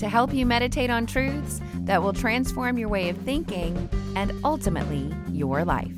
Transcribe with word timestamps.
to 0.00 0.08
help 0.08 0.32
you 0.32 0.46
meditate 0.46 0.88
on 0.88 1.04
truths 1.04 1.60
that 1.80 2.02
will 2.02 2.14
transform 2.14 2.78
your 2.78 2.88
way 2.88 3.10
of 3.10 3.18
thinking 3.18 3.86
and 4.16 4.32
ultimately 4.44 5.14
your 5.28 5.62
life. 5.62 5.94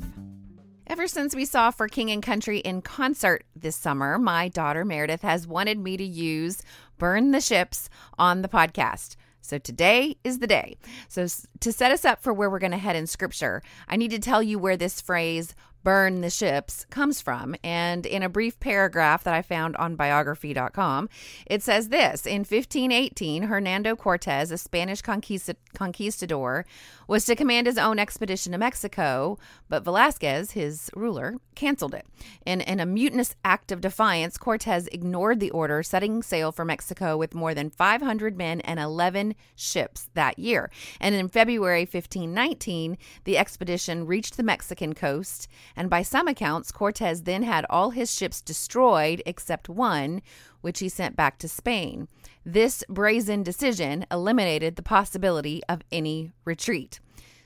Ever 0.87 1.07
since 1.07 1.33
we 1.33 1.45
saw 1.45 1.71
For 1.71 1.87
King 1.87 2.11
and 2.11 2.21
Country 2.21 2.59
in 2.59 2.81
concert 2.81 3.45
this 3.55 3.77
summer, 3.77 4.19
my 4.19 4.49
daughter 4.49 4.83
Meredith 4.83 5.21
has 5.21 5.47
wanted 5.47 5.79
me 5.79 5.95
to 5.95 6.03
use 6.03 6.61
Burn 6.97 7.31
the 7.31 7.39
Ships 7.39 7.89
on 8.19 8.41
the 8.41 8.49
podcast. 8.49 9.15
So 9.41 9.57
today 9.57 10.17
is 10.25 10.39
the 10.39 10.47
day. 10.47 10.77
So, 11.07 11.25
to 11.61 11.71
set 11.71 11.91
us 11.91 12.05
up 12.05 12.21
for 12.21 12.33
where 12.33 12.49
we're 12.49 12.59
going 12.59 12.71
to 12.71 12.77
head 12.77 12.95
in 12.95 13.07
scripture, 13.07 13.61
I 13.87 13.97
need 13.97 14.11
to 14.11 14.19
tell 14.19 14.43
you 14.43 14.57
where 14.57 14.77
this 14.77 15.01
phrase 15.01 15.53
burn 15.83 16.21
the 16.21 16.29
ships 16.29 16.85
comes 16.89 17.21
from. 17.21 17.55
And 17.63 18.05
in 18.05 18.23
a 18.23 18.29
brief 18.29 18.59
paragraph 18.59 19.23
that 19.23 19.33
I 19.33 19.41
found 19.41 19.75
on 19.77 19.95
biography.com, 19.95 21.09
it 21.45 21.61
says 21.61 21.89
this 21.89 22.25
In 22.25 22.39
1518, 22.39 23.43
Hernando 23.43 23.95
Cortez, 23.95 24.51
a 24.51 24.57
Spanish 24.57 25.01
conquistador, 25.01 26.65
was 27.07 27.25
to 27.25 27.35
command 27.35 27.67
his 27.67 27.77
own 27.77 27.99
expedition 27.99 28.51
to 28.53 28.57
Mexico, 28.57 29.37
but 29.69 29.83
Velasquez, 29.83 30.51
his 30.51 30.89
ruler, 30.95 31.35
canceled 31.55 31.93
it. 31.93 32.05
In, 32.45 32.61
in 32.61 32.79
a 32.79 32.85
mutinous 32.85 33.35
act 33.43 33.71
of 33.71 33.81
defiance, 33.81 34.37
Cortez 34.37 34.87
ignored 34.87 35.39
the 35.39 35.51
order, 35.51 35.83
setting 35.83 36.23
sail 36.23 36.51
for 36.51 36.65
Mexico 36.65 37.17
with 37.17 37.35
more 37.35 37.53
than 37.53 37.69
500 37.69 38.37
men 38.37 38.61
and 38.61 38.79
11 38.79 39.35
ships 39.55 40.09
that 40.13 40.39
year. 40.39 40.71
And 40.99 41.13
in 41.15 41.27
February 41.27 41.81
1519, 41.81 42.97
the 43.25 43.37
expedition 43.37 44.07
reached 44.07 44.37
the 44.37 44.43
Mexican 44.43 44.93
coast 44.93 45.47
and 45.75 45.89
by 45.89 46.01
some 46.01 46.27
accounts, 46.27 46.71
Cortez 46.71 47.23
then 47.23 47.43
had 47.43 47.65
all 47.69 47.91
his 47.91 48.13
ships 48.13 48.41
destroyed 48.41 49.21
except 49.25 49.69
one, 49.69 50.21
which 50.61 50.79
he 50.79 50.89
sent 50.89 51.15
back 51.15 51.37
to 51.39 51.47
Spain. 51.47 52.07
This 52.45 52.83
brazen 52.89 53.43
decision 53.43 54.05
eliminated 54.11 54.75
the 54.75 54.83
possibility 54.83 55.61
of 55.67 55.81
any 55.91 56.31
retreat. 56.45 56.99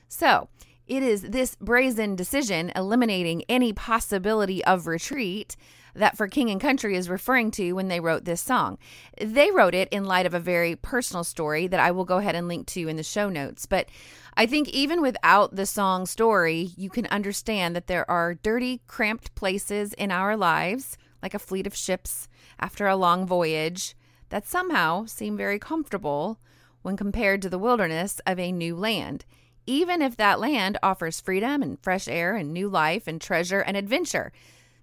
So, 0.08 0.48
it 0.86 1.02
is 1.02 1.22
this 1.22 1.54
brazen 1.56 2.16
decision 2.16 2.72
eliminating 2.74 3.44
any 3.48 3.72
possibility 3.72 4.64
of 4.64 4.86
retreat 4.86 5.56
that 5.94 6.16
For 6.16 6.28
King 6.28 6.50
and 6.50 6.60
Country 6.60 6.96
is 6.96 7.08
referring 7.08 7.50
to 7.52 7.72
when 7.72 7.88
they 7.88 8.00
wrote 8.00 8.24
this 8.24 8.40
song. 8.40 8.78
They 9.20 9.50
wrote 9.50 9.74
it 9.74 9.88
in 9.90 10.04
light 10.04 10.26
of 10.26 10.34
a 10.34 10.40
very 10.40 10.76
personal 10.76 11.24
story 11.24 11.66
that 11.66 11.80
I 11.80 11.90
will 11.90 12.04
go 12.04 12.18
ahead 12.18 12.34
and 12.34 12.48
link 12.48 12.66
to 12.68 12.88
in 12.88 12.96
the 12.96 13.02
show 13.02 13.28
notes. 13.28 13.66
But 13.66 13.88
I 14.36 14.46
think 14.46 14.68
even 14.68 15.00
without 15.00 15.56
the 15.56 15.66
song 15.66 16.06
story, 16.06 16.70
you 16.76 16.90
can 16.90 17.06
understand 17.06 17.74
that 17.74 17.86
there 17.86 18.08
are 18.10 18.34
dirty, 18.34 18.82
cramped 18.86 19.34
places 19.34 19.92
in 19.94 20.10
our 20.10 20.36
lives, 20.36 20.96
like 21.22 21.34
a 21.34 21.38
fleet 21.38 21.66
of 21.66 21.74
ships 21.74 22.28
after 22.60 22.86
a 22.86 22.96
long 22.96 23.26
voyage, 23.26 23.96
that 24.28 24.46
somehow 24.46 25.06
seem 25.06 25.36
very 25.36 25.58
comfortable 25.58 26.38
when 26.82 26.96
compared 26.96 27.42
to 27.42 27.48
the 27.48 27.58
wilderness 27.58 28.20
of 28.26 28.38
a 28.38 28.52
new 28.52 28.76
land 28.76 29.24
even 29.68 30.00
if 30.00 30.16
that 30.16 30.40
land 30.40 30.78
offers 30.82 31.20
freedom 31.20 31.62
and 31.62 31.78
fresh 31.82 32.08
air 32.08 32.34
and 32.34 32.54
new 32.54 32.70
life 32.70 33.06
and 33.06 33.20
treasure 33.20 33.60
and 33.60 33.76
adventure. 33.76 34.32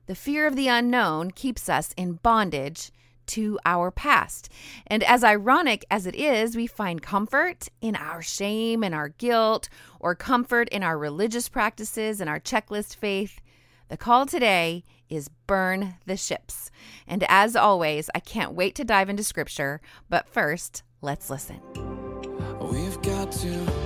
The 0.08 0.16
fear 0.16 0.46
of 0.46 0.56
the 0.56 0.68
unknown 0.68 1.32
keeps 1.32 1.68
us 1.68 1.94
in 1.98 2.14
bondage 2.14 2.92
to 3.28 3.58
our 3.66 3.90
past. 3.90 4.50
And 4.86 5.04
as 5.04 5.24
ironic 5.24 5.84
as 5.90 6.06
it 6.06 6.16
is, 6.16 6.56
we 6.56 6.68
find 6.68 7.02
comfort 7.02 7.70
in 7.82 7.96
our 7.96 8.22
shame 8.22 8.84
and 8.84 8.94
our 8.94 9.10
guilt, 9.10 9.68
or 10.00 10.14
comfort 10.14 10.70
in 10.70 10.84
our 10.84 10.98
religious 10.98 11.50
practices 11.50 12.22
and 12.22 12.30
our 12.30 12.40
checklist 12.40 12.96
faith. 12.96 13.42
The 13.90 13.98
call 13.98 14.26
today 14.26 14.84
is 15.10 15.30
burn 15.48 15.96
the 16.06 16.18
ships. 16.18 16.70
And 17.08 17.24
as 17.28 17.56
always, 17.56 18.10
I 18.14 18.20
can't 18.20 18.54
wait 18.54 18.76
to 18.76 18.84
dive 18.84 19.10
into 19.10 19.24
scripture, 19.24 19.82
but 20.10 20.30
first, 20.30 20.84
let's 21.02 21.30
listen. 21.30 21.62
We've 22.60 23.02
got 23.02 23.32
to 23.32 23.85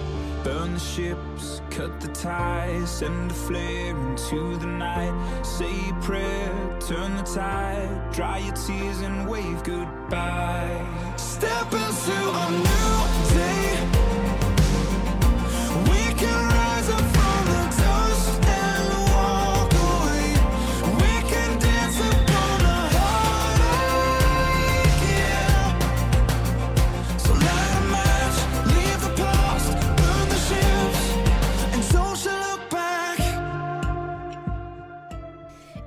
Burn 0.69 0.75
the 0.75 0.79
ships, 0.79 1.61
cut 1.71 1.99
the 1.99 2.09
ties, 2.09 2.91
send 2.91 3.31
a 3.31 3.33
flare 3.33 3.97
into 3.97 4.55
the 4.57 4.67
night. 4.67 5.43
Say 5.43 5.89
a 5.89 5.93
prayer, 5.95 6.77
turn 6.79 7.15
the 7.17 7.23
tide, 7.23 8.11
dry 8.13 8.37
your 8.37 8.53
tears 8.53 9.01
and 9.01 9.27
wave 9.27 9.63
goodbye. 9.63 10.85
Step 11.17 11.73
into 11.73 12.17
a 12.43 12.51
new 12.51 13.18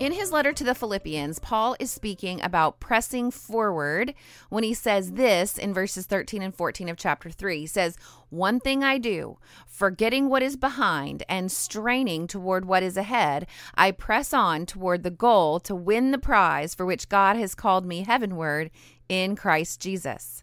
In 0.02 0.10
his 0.10 0.32
letter 0.32 0.52
to 0.52 0.64
the 0.64 0.74
Philippians, 0.74 1.38
Paul 1.38 1.76
is 1.78 1.92
speaking 1.92 2.42
about 2.42 2.80
pressing 2.80 3.30
forward 3.30 4.14
when 4.48 4.64
he 4.64 4.74
says 4.74 5.12
this 5.12 5.56
in 5.56 5.72
verses 5.72 6.06
13 6.06 6.42
and 6.42 6.52
14 6.52 6.88
of 6.88 6.96
chapter 6.96 7.30
3. 7.30 7.60
He 7.60 7.66
says, 7.68 7.96
One 8.28 8.58
thing 8.58 8.82
I 8.82 8.98
do, 8.98 9.38
forgetting 9.64 10.28
what 10.28 10.42
is 10.42 10.56
behind 10.56 11.22
and 11.28 11.52
straining 11.52 12.26
toward 12.26 12.64
what 12.64 12.82
is 12.82 12.96
ahead, 12.96 13.46
I 13.76 13.92
press 13.92 14.34
on 14.34 14.66
toward 14.66 15.04
the 15.04 15.10
goal 15.12 15.60
to 15.60 15.76
win 15.76 16.10
the 16.10 16.18
prize 16.18 16.74
for 16.74 16.84
which 16.84 17.08
God 17.08 17.36
has 17.36 17.54
called 17.54 17.86
me 17.86 18.02
heavenward 18.02 18.72
in 19.08 19.36
Christ 19.36 19.80
Jesus. 19.80 20.42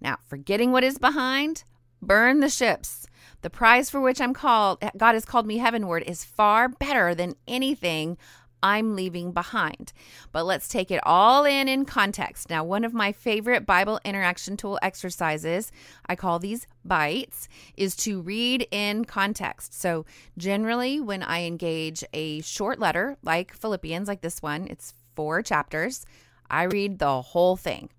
Now, 0.00 0.18
forgetting 0.24 0.70
what 0.70 0.84
is 0.84 0.98
behind, 0.98 1.64
burn 2.00 2.38
the 2.38 2.48
ships. 2.48 3.08
The 3.42 3.50
prize 3.50 3.90
for 3.90 4.00
which 4.00 4.20
I'm 4.20 4.34
called, 4.34 4.82
God 4.96 5.14
has 5.14 5.24
called 5.24 5.46
me 5.46 5.58
heavenward, 5.58 6.04
is 6.06 6.24
far 6.24 6.68
better 6.68 7.14
than 7.14 7.34
anything 7.48 8.16
I'm 8.64 8.96
leaving 8.96 9.32
behind. 9.32 9.92
But 10.32 10.46
let's 10.46 10.68
take 10.68 10.90
it 10.90 11.00
all 11.02 11.44
in 11.44 11.68
in 11.68 11.84
context. 11.84 12.48
Now, 12.48 12.64
one 12.64 12.82
of 12.82 12.94
my 12.94 13.12
favorite 13.12 13.66
Bible 13.66 14.00
interaction 14.06 14.56
tool 14.56 14.78
exercises, 14.80 15.70
I 16.06 16.16
call 16.16 16.38
these 16.38 16.66
bites, 16.82 17.46
is 17.76 17.94
to 17.96 18.22
read 18.22 18.66
in 18.70 19.04
context. 19.04 19.78
So, 19.78 20.06
generally, 20.38 20.98
when 20.98 21.22
I 21.22 21.44
engage 21.44 22.02
a 22.14 22.40
short 22.40 22.78
letter 22.78 23.18
like 23.22 23.52
Philippians, 23.52 24.08
like 24.08 24.22
this 24.22 24.40
one, 24.40 24.66
it's 24.70 24.94
four 25.14 25.42
chapters, 25.42 26.06
I 26.50 26.62
read 26.62 26.98
the 26.98 27.20
whole 27.20 27.56
thing. 27.56 27.90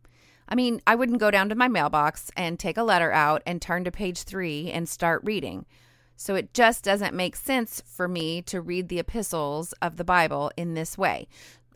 I 0.50 0.56
mean, 0.56 0.82
I 0.88 0.96
wouldn't 0.96 1.20
go 1.20 1.30
down 1.30 1.50
to 1.50 1.56
my 1.56 1.68
mailbox 1.68 2.32
and 2.36 2.58
take 2.58 2.78
a 2.78 2.84
letter 2.84 3.12
out 3.12 3.44
and 3.46 3.62
turn 3.62 3.84
to 3.84 3.92
page 3.92 4.24
three 4.24 4.72
and 4.72 4.90
start 4.90 5.22
reading. 5.24 5.68
So 6.16 6.36
it 6.36 6.54
just 6.54 6.84
doesn't 6.84 7.14
make 7.14 7.36
sense 7.36 7.82
for 7.86 8.08
me 8.08 8.42
to 8.44 8.62
read 8.62 8.90
the 8.90 9.00
epistles 9.00 9.74
of 9.82 9.98
the 9.98 10.04
Bible 10.04 10.52
in 10.56 10.74
this 10.74 10.98
way. 10.98 11.28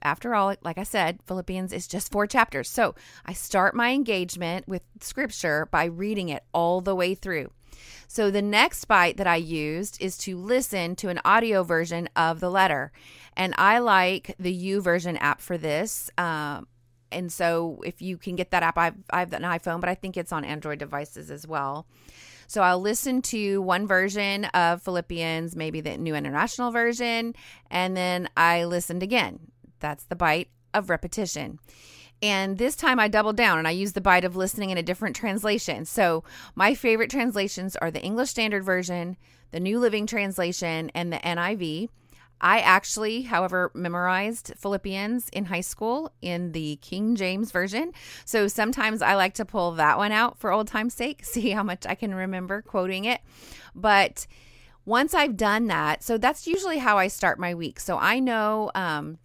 After 0.01 0.33
all, 0.33 0.55
like 0.61 0.77
I 0.77 0.83
said, 0.83 1.19
Philippians 1.27 1.73
is 1.73 1.87
just 1.87 2.11
four 2.11 2.25
chapters. 2.25 2.69
So 2.69 2.95
I 3.25 3.33
start 3.33 3.75
my 3.75 3.91
engagement 3.91 4.67
with 4.67 4.83
scripture 5.01 5.67
by 5.69 5.85
reading 5.85 6.29
it 6.29 6.43
all 6.53 6.81
the 6.81 6.95
way 6.95 7.15
through. 7.15 7.51
So 8.07 8.31
the 8.31 8.41
next 8.41 8.85
bite 8.85 9.17
that 9.17 9.27
I 9.27 9.35
used 9.35 10.01
is 10.01 10.17
to 10.19 10.37
listen 10.37 10.95
to 10.97 11.09
an 11.09 11.19
audio 11.23 11.63
version 11.63 12.09
of 12.15 12.39
the 12.39 12.49
letter. 12.49 12.91
And 13.35 13.53
I 13.57 13.79
like 13.79 14.35
the 14.39 14.53
YouVersion 14.53 15.17
app 15.19 15.41
for 15.41 15.57
this. 15.57 16.09
Um, 16.17 16.67
and 17.11 17.31
so 17.31 17.81
if 17.85 18.01
you 18.01 18.17
can 18.17 18.35
get 18.35 18.51
that 18.51 18.63
app, 18.63 18.77
I've, 18.77 18.95
I 19.09 19.19
have 19.19 19.33
an 19.33 19.43
iPhone, 19.43 19.79
but 19.79 19.89
I 19.89 19.95
think 19.95 20.17
it's 20.17 20.31
on 20.31 20.43
Android 20.45 20.79
devices 20.79 21.31
as 21.31 21.47
well. 21.47 21.87
So 22.49 22.63
I'll 22.63 22.81
listen 22.81 23.21
to 23.21 23.61
one 23.61 23.85
version 23.85 24.45
of 24.45 24.81
Philippians, 24.81 25.55
maybe 25.55 25.81
the 25.81 25.99
New 25.99 26.15
International 26.15 26.71
Version, 26.71 27.35
and 27.69 27.95
then 27.95 28.27
I 28.35 28.63
listened 28.63 29.03
again. 29.03 29.51
That's 29.79 30.05
the 30.05 30.15
bite 30.15 30.49
of 30.73 30.89
repetition. 30.89 31.59
And 32.23 32.57
this 32.57 32.75
time 32.75 32.99
I 32.99 33.07
doubled 33.07 33.37
down 33.37 33.59
and 33.59 33.67
I 33.67 33.71
used 33.71 33.93
the 33.93 34.01
bite 34.01 34.25
of 34.25 34.35
listening 34.35 34.71
in 34.71 34.79
a 34.79 34.83
different 34.83 35.15
translation. 35.15 35.85
So 35.85 36.23
my 36.55 36.73
favorite 36.73 37.11
translations 37.11 37.75
are 37.75 37.91
the 37.91 38.01
English 38.01 38.31
Standard 38.31 38.63
Version, 38.63 39.15
the 39.51 39.59
New 39.59 39.77
Living 39.79 40.07
Translation, 40.07 40.89
and 40.95 41.13
the 41.13 41.17
NIV. 41.17 41.89
I 42.41 42.59
actually, 42.59 43.23
however, 43.23 43.71
memorized 43.73 44.53
Philippians 44.57 45.29
in 45.29 45.45
high 45.45 45.61
school 45.61 46.11
in 46.21 46.53
the 46.53 46.77
King 46.77 47.15
James 47.15 47.51
Version. 47.51 47.91
So 48.25 48.47
sometimes 48.47 49.01
I 49.01 49.15
like 49.15 49.33
to 49.35 49.45
pull 49.45 49.71
that 49.73 49.97
one 49.97 50.11
out 50.11 50.39
for 50.39 50.51
old 50.51 50.67
time's 50.67 50.93
sake, 50.93 51.23
see 51.25 51.49
how 51.51 51.63
much 51.63 51.85
I 51.85 51.95
can 51.95 52.13
remember 52.15 52.61
quoting 52.61 53.05
it. 53.05 53.21
But 53.75 54.25
once 54.85 55.13
I've 55.13 55.37
done 55.37 55.67
that, 55.67 56.03
so 56.03 56.17
that's 56.17 56.47
usually 56.47 56.77
how 56.77 56.97
I 56.97 57.07
start 57.07 57.39
my 57.39 57.53
week. 57.53 57.79
So 57.79 57.97
I 57.97 58.19
know 58.19 58.71
um, 58.73 59.19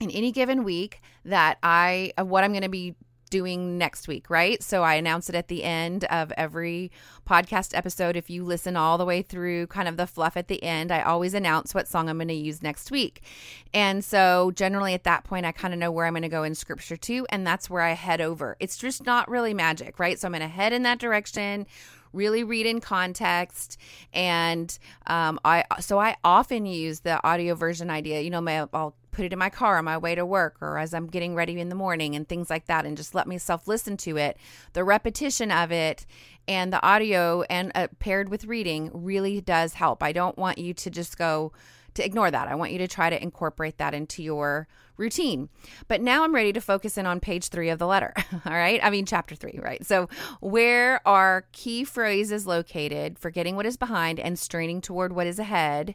in 0.00 0.10
any 0.10 0.30
given 0.30 0.64
week 0.64 1.00
that 1.24 1.58
I, 1.62 2.12
of 2.18 2.28
what 2.28 2.44
I'm 2.44 2.52
going 2.52 2.62
to 2.62 2.68
be 2.68 2.94
doing 3.34 3.76
next 3.76 4.06
week, 4.06 4.30
right? 4.30 4.62
So 4.62 4.84
I 4.84 4.94
announce 4.94 5.28
it 5.28 5.34
at 5.34 5.48
the 5.48 5.64
end 5.64 6.04
of 6.04 6.30
every 6.36 6.92
podcast 7.28 7.76
episode. 7.76 8.14
If 8.14 8.30
you 8.30 8.44
listen 8.44 8.76
all 8.76 8.96
the 8.96 9.04
way 9.04 9.22
through 9.22 9.66
kind 9.66 9.88
of 9.88 9.96
the 9.96 10.06
fluff 10.06 10.36
at 10.36 10.46
the 10.46 10.62
end, 10.62 10.92
I 10.92 11.02
always 11.02 11.34
announce 11.34 11.74
what 11.74 11.88
song 11.88 12.08
I'm 12.08 12.18
going 12.18 12.28
to 12.28 12.34
use 12.34 12.62
next 12.62 12.92
week. 12.92 13.24
And 13.72 14.04
so 14.04 14.52
generally 14.54 14.94
at 14.94 15.02
that 15.02 15.24
point, 15.24 15.46
I 15.46 15.50
kind 15.50 15.74
of 15.74 15.80
know 15.80 15.90
where 15.90 16.06
I'm 16.06 16.12
going 16.12 16.22
to 16.22 16.28
go 16.28 16.44
in 16.44 16.54
scripture 16.54 16.96
too. 16.96 17.26
And 17.28 17.44
that's 17.44 17.68
where 17.68 17.82
I 17.82 17.94
head 17.94 18.20
over. 18.20 18.56
It's 18.60 18.76
just 18.76 19.04
not 19.04 19.28
really 19.28 19.52
magic, 19.52 19.98
right? 19.98 20.16
So 20.16 20.28
I'm 20.28 20.32
going 20.32 20.42
to 20.42 20.46
head 20.46 20.72
in 20.72 20.84
that 20.84 21.00
direction 21.00 21.66
really 22.14 22.44
read 22.44 22.66
in 22.66 22.80
context 22.80 23.78
and 24.12 24.78
um, 25.06 25.38
i 25.44 25.64
so 25.80 25.98
i 25.98 26.16
often 26.24 26.66
use 26.66 27.00
the 27.00 27.24
audio 27.26 27.54
version 27.54 27.90
idea 27.90 28.20
you 28.20 28.30
know 28.30 28.40
my, 28.40 28.66
i'll 28.72 28.94
put 29.14 29.24
it 29.24 29.32
in 29.32 29.38
my 29.38 29.48
car 29.48 29.78
on 29.78 29.84
my 29.84 29.96
way 29.96 30.14
to 30.14 30.26
work 30.26 30.56
or 30.60 30.76
as 30.76 30.92
I'm 30.92 31.06
getting 31.06 31.34
ready 31.34 31.58
in 31.58 31.68
the 31.68 31.74
morning 31.74 32.14
and 32.14 32.28
things 32.28 32.50
like 32.50 32.66
that 32.66 32.84
and 32.84 32.96
just 32.96 33.14
let 33.14 33.26
myself 33.26 33.66
listen 33.66 33.96
to 33.98 34.16
it. 34.16 34.36
The 34.72 34.84
repetition 34.84 35.50
of 35.50 35.72
it 35.72 36.04
and 36.46 36.72
the 36.72 36.84
audio 36.84 37.42
and 37.42 37.72
uh, 37.74 37.88
paired 38.00 38.28
with 38.28 38.44
reading 38.44 38.90
really 38.92 39.40
does 39.40 39.74
help. 39.74 40.02
I 40.02 40.12
don't 40.12 40.36
want 40.36 40.58
you 40.58 40.74
to 40.74 40.90
just 40.90 41.16
go 41.16 41.52
to 41.94 42.04
ignore 42.04 42.30
that. 42.30 42.48
I 42.48 42.54
want 42.54 42.72
you 42.72 42.78
to 42.78 42.88
try 42.88 43.10
to 43.10 43.22
incorporate 43.22 43.78
that 43.78 43.94
into 43.94 44.22
your 44.22 44.68
routine. 44.96 45.48
But 45.88 46.00
now 46.00 46.24
I'm 46.24 46.34
ready 46.34 46.52
to 46.52 46.60
focus 46.60 46.96
in 46.96 47.06
on 47.06 47.20
page 47.20 47.48
three 47.48 47.68
of 47.68 47.78
the 47.78 47.86
letter. 47.86 48.12
All 48.46 48.52
right. 48.52 48.80
I 48.82 48.90
mean, 48.90 49.06
chapter 49.06 49.34
three, 49.34 49.58
right? 49.62 49.84
So, 49.84 50.08
where 50.40 51.06
are 51.06 51.46
key 51.52 51.84
phrases 51.84 52.46
located, 52.46 53.18
for 53.18 53.30
getting 53.30 53.56
what 53.56 53.66
is 53.66 53.76
behind 53.76 54.20
and 54.20 54.38
straining 54.38 54.80
toward 54.80 55.12
what 55.12 55.26
is 55.26 55.38
ahead? 55.38 55.94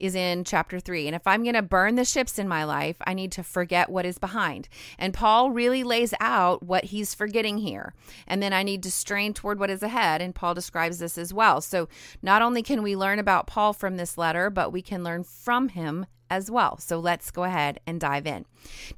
Is 0.00 0.14
in 0.14 0.44
chapter 0.44 0.80
3. 0.80 1.06
And 1.06 1.14
if 1.14 1.26
I'm 1.26 1.42
going 1.42 1.54
to 1.54 1.62
burn 1.62 1.94
the 1.94 2.04
ships 2.04 2.38
in 2.38 2.48
my 2.48 2.64
life, 2.64 2.96
I 3.06 3.14
need 3.14 3.32
to 3.32 3.42
forget 3.42 3.90
what 3.90 4.06
is 4.06 4.18
behind. 4.18 4.68
And 4.98 5.14
Paul 5.14 5.50
really 5.50 5.84
lays 5.84 6.14
out 6.20 6.62
what 6.62 6.86
he's 6.86 7.14
forgetting 7.14 7.58
here. 7.58 7.94
And 8.26 8.42
then 8.42 8.52
I 8.52 8.62
need 8.62 8.82
to 8.84 8.90
strain 8.90 9.34
toward 9.34 9.58
what 9.58 9.70
is 9.70 9.82
ahead. 9.82 10.22
And 10.22 10.34
Paul 10.34 10.54
describes 10.54 10.98
this 10.98 11.18
as 11.18 11.32
well. 11.32 11.60
So 11.60 11.88
not 12.22 12.42
only 12.42 12.62
can 12.62 12.82
we 12.82 12.96
learn 12.96 13.18
about 13.18 13.46
Paul 13.46 13.72
from 13.72 13.96
this 13.96 14.18
letter, 14.18 14.50
but 14.50 14.72
we 14.72 14.82
can 14.82 15.04
learn 15.04 15.24
from 15.24 15.68
him 15.68 16.06
as 16.30 16.50
well. 16.50 16.78
So 16.78 16.98
let's 16.98 17.30
go 17.30 17.44
ahead 17.44 17.80
and 17.86 18.00
dive 18.00 18.26
in. 18.26 18.46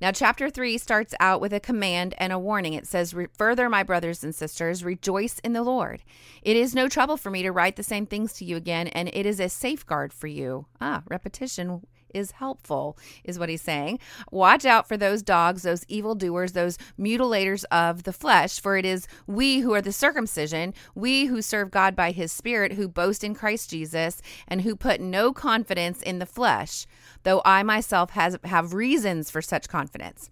Now, 0.00 0.12
chapter 0.12 0.50
three 0.50 0.78
starts 0.78 1.14
out 1.18 1.40
with 1.40 1.52
a 1.52 1.60
command 1.60 2.14
and 2.18 2.32
a 2.32 2.38
warning. 2.38 2.74
It 2.74 2.86
says, 2.86 3.14
Further, 3.36 3.68
my 3.68 3.82
brothers 3.82 4.22
and 4.22 4.34
sisters, 4.34 4.84
rejoice 4.84 5.38
in 5.40 5.54
the 5.54 5.62
Lord. 5.62 6.02
It 6.42 6.56
is 6.56 6.74
no 6.74 6.88
trouble 6.88 7.16
for 7.16 7.30
me 7.30 7.42
to 7.42 7.50
write 7.52 7.76
the 7.76 7.82
same 7.82 8.06
things 8.06 8.34
to 8.34 8.44
you 8.44 8.56
again, 8.56 8.88
and 8.88 9.08
it 9.12 9.26
is 9.26 9.40
a 9.40 9.48
safeguard 9.48 10.12
for 10.12 10.26
you. 10.26 10.66
Ah, 10.80 11.02
repetition 11.08 11.82
is 12.14 12.32
helpful, 12.32 12.98
is 13.24 13.38
what 13.38 13.48
he's 13.48 13.62
saying. 13.62 13.98
Watch 14.30 14.64
out 14.64 14.88
for 14.88 14.96
those 14.96 15.22
dogs, 15.22 15.62
those 15.62 15.84
evildoers, 15.88 16.52
those 16.52 16.78
mutilators 16.98 17.64
of 17.70 18.04
the 18.04 18.12
flesh, 18.12 18.60
for 18.60 18.76
it 18.76 18.84
is 18.84 19.06
we 19.26 19.60
who 19.60 19.74
are 19.74 19.82
the 19.82 19.92
circumcision, 19.92 20.74
we 20.94 21.26
who 21.26 21.42
serve 21.42 21.70
God 21.70 21.96
by 21.96 22.10
his 22.10 22.32
Spirit, 22.32 22.72
who 22.72 22.88
boast 22.88 23.24
in 23.24 23.34
Christ 23.34 23.70
Jesus, 23.70 24.22
and 24.48 24.62
who 24.62 24.76
put 24.76 25.00
no 25.00 25.32
confidence 25.32 26.02
in 26.02 26.18
the 26.18 26.26
flesh, 26.26 26.86
though 27.24 27.42
I 27.44 27.62
myself 27.62 28.10
has, 28.10 28.38
have 28.44 28.74
reasons 28.74 29.30
for 29.30 29.42
such 29.42 29.68
confidence. 29.68 30.30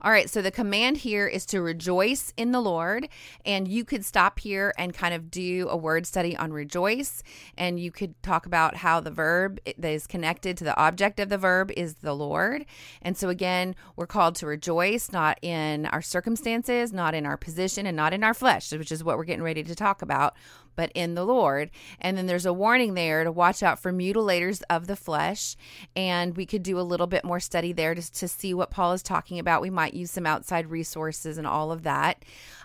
All 0.00 0.10
right, 0.10 0.28
so 0.28 0.42
the 0.42 0.50
command 0.50 0.98
here 0.98 1.26
is 1.26 1.46
to 1.46 1.60
rejoice 1.60 2.32
in 2.36 2.52
the 2.52 2.60
Lord, 2.60 3.08
and 3.46 3.68
you 3.68 3.84
could 3.84 4.04
stop 4.04 4.40
here 4.40 4.72
and 4.76 4.92
kind 4.92 5.14
of 5.14 5.30
do 5.30 5.68
a 5.70 5.76
word 5.76 6.06
study 6.06 6.36
on 6.36 6.52
rejoice, 6.52 7.22
and 7.56 7.78
you 7.78 7.92
could 7.92 8.20
talk 8.22 8.46
about 8.46 8.76
how 8.76 9.00
the 9.00 9.10
verb 9.10 9.60
that 9.64 9.90
is 9.92 10.06
connected 10.06 10.56
to 10.56 10.64
the 10.64 10.76
object 10.76 11.20
of 11.20 11.28
the 11.28 11.38
verb 11.38 11.70
is 11.76 11.94
the 11.96 12.14
Lord. 12.14 12.66
And 13.00 13.16
so, 13.16 13.28
again, 13.28 13.76
we're 13.94 14.06
called 14.06 14.34
to 14.36 14.46
rejoice 14.46 15.12
not 15.12 15.38
in 15.42 15.86
our 15.86 16.02
circumstances, 16.02 16.92
not 16.92 17.14
in 17.14 17.24
our 17.24 17.36
position, 17.36 17.86
and 17.86 17.96
not 17.96 18.12
in 18.12 18.24
our 18.24 18.34
flesh, 18.34 18.72
which 18.72 18.90
is 18.90 19.04
what 19.04 19.16
we're 19.16 19.24
getting 19.24 19.44
ready 19.44 19.62
to 19.62 19.74
talk 19.74 20.02
about, 20.02 20.34
but 20.76 20.90
in 20.94 21.14
the 21.14 21.24
Lord. 21.24 21.70
And 22.00 22.16
then 22.16 22.26
there's 22.26 22.46
a 22.46 22.52
warning 22.52 22.94
there 22.94 23.24
to 23.24 23.32
watch 23.32 23.62
out 23.62 23.78
for 23.78 23.92
mutilators 23.92 24.62
of 24.70 24.86
the 24.86 24.96
flesh. 24.96 25.56
And 25.94 26.36
we 26.36 26.46
could 26.46 26.62
do 26.62 26.78
a 26.78 26.82
little 26.82 27.06
bit 27.06 27.24
more 27.24 27.40
study 27.40 27.72
there 27.72 27.94
to, 27.94 28.12
to 28.12 28.28
see 28.28 28.54
what 28.54 28.70
Paul 28.70 28.92
is 28.92 29.02
talking 29.02 29.38
about. 29.38 29.62
We 29.62 29.70
might 29.70 29.94
use 29.94 30.10
some 30.10 30.26
outside 30.26 30.70
resources 30.70 31.38
and 31.38 31.46
all 31.46 31.72
of 31.72 31.82
that. 31.82 32.24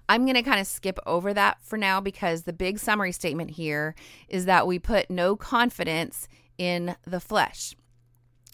I'm 0.09 0.25
going 0.25 0.36
to 0.36 0.44
kind 0.44 0.62
of 0.62 0.68
skip 0.68 1.00
over 1.06 1.33
that 1.33 1.57
for 1.62 1.77
now 1.77 2.00
because 2.00 2.44
the 2.44 2.54
big 2.54 2.80
summary 2.80 3.12
statement 3.12 3.51
here 3.51 3.95
is 4.30 4.45
that 4.45 4.65
we 4.65 4.80
put 4.80 5.10
no 5.10 5.36
confidence 5.36 6.27
in 6.57 6.95
the 7.06 7.19
flesh. 7.19 7.75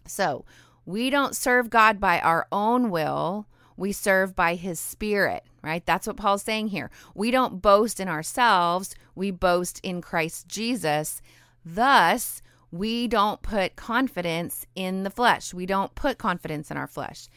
So 0.07 0.45
we 0.85 1.09
don't 1.09 1.35
serve 1.35 1.69
God 1.69 1.99
by 1.99 2.19
our 2.19 2.47
own 2.51 2.89
will, 2.89 3.47
we 3.83 3.91
serve 3.91 4.33
by 4.33 4.55
his 4.55 4.79
spirit, 4.79 5.43
right? 5.61 5.85
That's 5.85 6.07
what 6.07 6.15
Paul's 6.15 6.41
saying 6.41 6.69
here. 6.69 6.89
We 7.13 7.31
don't 7.31 7.61
boast 7.61 7.99
in 7.99 8.07
ourselves, 8.07 8.95
we 9.13 9.29
boast 9.29 9.81
in 9.83 9.99
Christ 9.99 10.47
Jesus. 10.47 11.21
Thus, 11.65 12.41
we 12.71 13.09
don't 13.09 13.41
put 13.41 13.75
confidence 13.75 14.65
in 14.73 15.03
the 15.03 15.09
flesh. 15.09 15.53
We 15.53 15.65
don't 15.65 15.93
put 15.95 16.17
confidence 16.17 16.71
in 16.71 16.77
our 16.77 16.87
flesh. 16.87 17.27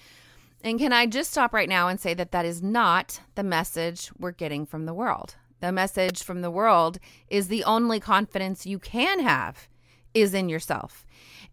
And 0.62 0.78
can 0.78 0.92
I 0.92 1.06
just 1.06 1.32
stop 1.32 1.52
right 1.52 1.68
now 1.68 1.88
and 1.88 1.98
say 1.98 2.14
that 2.14 2.30
that 2.30 2.44
is 2.44 2.62
not 2.62 3.20
the 3.34 3.42
message 3.42 4.12
we're 4.16 4.30
getting 4.30 4.66
from 4.66 4.86
the 4.86 4.94
world? 4.94 5.34
The 5.58 5.72
message 5.72 6.22
from 6.22 6.42
the 6.42 6.50
world 6.50 7.00
is 7.28 7.48
the 7.48 7.64
only 7.64 7.98
confidence 7.98 8.64
you 8.64 8.78
can 8.78 9.18
have 9.18 9.66
is 10.14 10.32
in 10.32 10.48
yourself. 10.48 11.04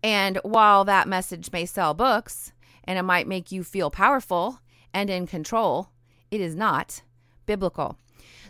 And 0.03 0.39
while 0.43 0.85
that 0.85 1.07
message 1.07 1.51
may 1.51 1.65
sell 1.65 1.95
books 1.95 2.53
and 2.83 2.99
it 2.99 3.03
might 3.03 3.27
make 3.27 3.51
you 3.51 3.63
feel 3.63 3.89
powerful 3.89 4.59
and 4.93 5.09
in 5.09 5.27
control, 5.27 5.89
it 6.31 6.39
is 6.39 6.55
not 6.55 7.01
biblical. 7.45 7.97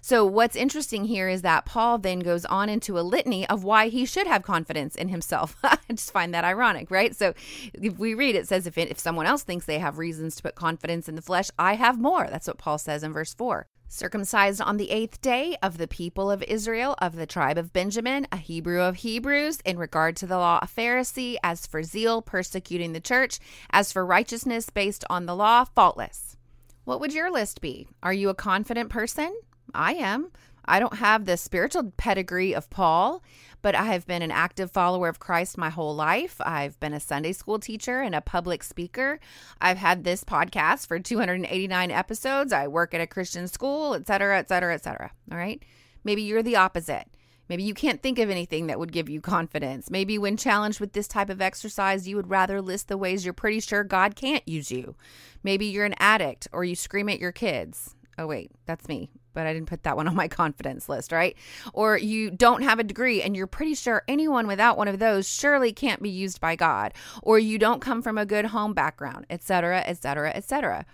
So, 0.06 0.26
what's 0.26 0.58
interesting 0.58 1.06
here 1.06 1.30
is 1.30 1.44
that 1.44 1.64
Paul 1.64 1.98
then 1.98 2.20
goes 2.20 2.44
on 2.44 2.68
into 2.68 3.00
a 3.00 3.08
litany 3.08 3.48
of 3.48 3.64
why 3.64 3.88
he 3.88 4.06
should 4.06 4.28
have 4.28 4.44
confidence 4.44 4.98
in 4.98 5.08
himself. 5.08 5.56
I 5.64 5.78
just 5.92 6.12
find 6.12 6.34
that 6.34 6.44
ironic, 6.44 6.92
right? 6.92 7.16
So, 7.16 7.34
if 7.74 7.98
we 7.98 8.14
read, 8.14 8.36
it 8.36 8.46
says, 8.46 8.68
if, 8.68 8.78
it, 8.78 8.92
if 8.92 9.00
someone 9.00 9.28
else 9.28 9.44
thinks 9.44 9.66
they 9.66 9.80
have 9.80 9.98
reasons 9.98 10.36
to 10.36 10.44
put 10.44 10.56
confidence 10.56 11.08
in 11.08 11.16
the 11.16 11.22
flesh, 11.22 11.50
I 11.58 11.76
have 11.76 12.02
more. 12.02 12.28
That's 12.30 12.48
what 12.48 12.58
Paul 12.58 12.78
says 12.78 13.02
in 13.02 13.14
verse 13.14 13.34
4 13.34 13.66
circumcised 13.88 14.60
on 14.60 14.76
the 14.76 14.90
eighth 14.90 15.22
day 15.22 15.56
of 15.64 15.78
the 15.78 15.88
people 15.88 16.30
of 16.30 16.44
Israel, 16.44 16.96
of 16.98 17.16
the 17.16 17.28
tribe 17.28 17.58
of 17.58 17.72
Benjamin, 17.72 18.28
a 18.30 18.38
Hebrew 18.38 18.82
of 18.82 18.98
Hebrews, 18.98 19.60
in 19.64 19.78
regard 19.78 20.18
to 20.18 20.26
the 20.26 20.38
law, 20.38 20.60
a 20.62 20.68
Pharisee, 20.68 21.38
as 21.44 21.66
for 21.66 21.82
zeal, 21.82 22.22
persecuting 22.22 22.92
the 22.92 23.00
church, 23.00 23.40
as 23.70 23.94
for 23.94 24.06
righteousness 24.06 24.70
based 24.70 25.06
on 25.10 25.28
the 25.28 25.36
law, 25.36 25.64
faultless. 25.64 26.36
What 26.84 27.00
would 27.00 27.14
your 27.14 27.32
list 27.32 27.62
be? 27.62 27.88
Are 28.02 28.12
you 28.12 28.28
a 28.28 28.36
confident 28.36 28.90
person? 28.90 29.34
I 29.74 29.94
am. 29.94 30.32
I 30.66 30.80
don't 30.80 30.98
have 30.98 31.26
the 31.26 31.36
spiritual 31.36 31.92
pedigree 31.98 32.56
of 32.56 32.70
Paul, 32.70 33.22
but 33.62 33.76
I 33.76 33.86
have 33.88 34.08
been 34.08 34.22
an 34.22 34.32
active 34.32 34.72
follower 34.72 35.10
of 35.10 35.20
Christ 35.20 35.58
my 35.58 35.70
whole 35.70 35.94
life. 35.94 36.40
I've 36.40 36.80
been 36.80 36.94
a 36.94 37.00
Sunday 37.00 37.34
school 37.34 37.60
teacher 37.60 38.00
and 38.00 38.16
a 38.16 38.22
public 38.22 38.64
speaker. 38.64 39.20
I've 39.60 39.78
had 39.78 40.04
this 40.04 40.24
podcast 40.24 40.88
for 40.88 41.00
289 41.00 41.92
episodes. 41.92 42.54
I 42.54 42.68
work 42.68 42.94
at 42.94 43.02
a 43.02 43.08
Christian 43.08 43.48
school, 43.48 43.94
et 43.94 44.08
cetera, 44.08 44.40
et 44.40 44.48
cetera, 44.48 44.74
et 44.74 44.84
cetera. 44.84 45.12
All 45.32 45.38
right. 45.38 45.62
Maybe 46.04 46.22
you're 46.22 46.44
the 46.44 46.56
opposite. 46.56 47.08
Maybe 47.50 47.64
you 47.64 47.74
can't 47.74 48.02
think 48.02 48.20
of 48.20 48.30
anything 48.30 48.68
that 48.68 48.80
would 48.80 48.94
give 48.94 49.10
you 49.10 49.20
confidence. 49.20 49.90
Maybe 49.90 50.18
when 50.18 50.38
challenged 50.38 50.80
with 50.80 50.94
this 50.94 51.10
type 51.10 51.30
of 51.30 51.42
exercise, 51.42 52.08
you 52.08 52.16
would 52.16 52.30
rather 52.30 52.62
list 52.62 52.88
the 52.88 52.98
ways 52.98 53.26
you're 53.26 53.34
pretty 53.34 53.60
sure 53.60 53.84
God 53.84 54.16
can't 54.16 54.48
use 54.48 54.72
you. 54.72 54.96
Maybe 55.44 55.66
you're 55.66 55.86
an 55.86 55.96
addict 56.00 56.48
or 56.54 56.64
you 56.64 56.76
scream 56.76 57.10
at 57.10 57.20
your 57.20 57.34
kids. 57.34 57.96
Oh, 58.18 58.28
wait, 58.28 58.52
that's 58.66 58.88
me 58.88 59.10
but 59.34 59.48
I 59.48 59.54
didn't 59.54 59.68
put 59.70 59.84
that 59.84 59.96
one 59.96 60.08
on 60.10 60.16
my 60.16 60.28
confidence 60.28 60.90
list, 60.90 61.12
right? 61.12 61.36
Or 61.74 61.98
you 61.98 62.32
don't 62.32 62.64
have 62.64 62.80
a 62.80 62.84
degree 62.84 63.22
and 63.22 63.36
you're 63.36 63.48
pretty 63.48 63.76
sure 63.76 64.04
anyone 64.08 64.48
without 64.48 64.78
one 64.78 64.88
of 64.88 65.00
those 65.00 65.28
surely 65.28 65.72
can't 65.74 66.02
be 66.02 66.10
used 66.10 66.40
by 66.40 66.56
God, 66.56 66.94
or 67.22 67.40
you 67.40 67.58
don't 67.58 67.82
come 67.82 68.02
from 68.02 68.18
a 68.18 68.26
good 68.26 68.46
home 68.48 68.74
background, 68.74 69.26
etc., 69.30 69.84
etc., 69.86 70.32
etc. 70.36 70.86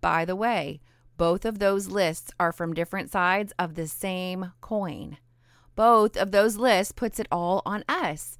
By 0.00 0.24
the 0.24 0.36
way, 0.36 0.80
both 1.16 1.44
of 1.44 1.58
those 1.58 1.88
lists 1.88 2.30
are 2.38 2.52
from 2.52 2.74
different 2.74 3.10
sides 3.10 3.52
of 3.58 3.74
the 3.74 3.88
same 3.88 4.52
coin. 4.60 5.18
both 5.74 6.16
of 6.16 6.30
those 6.30 6.56
lists 6.56 6.92
puts 6.92 7.20
it 7.20 7.28
all 7.30 7.62
on 7.66 7.84
us. 7.88 8.38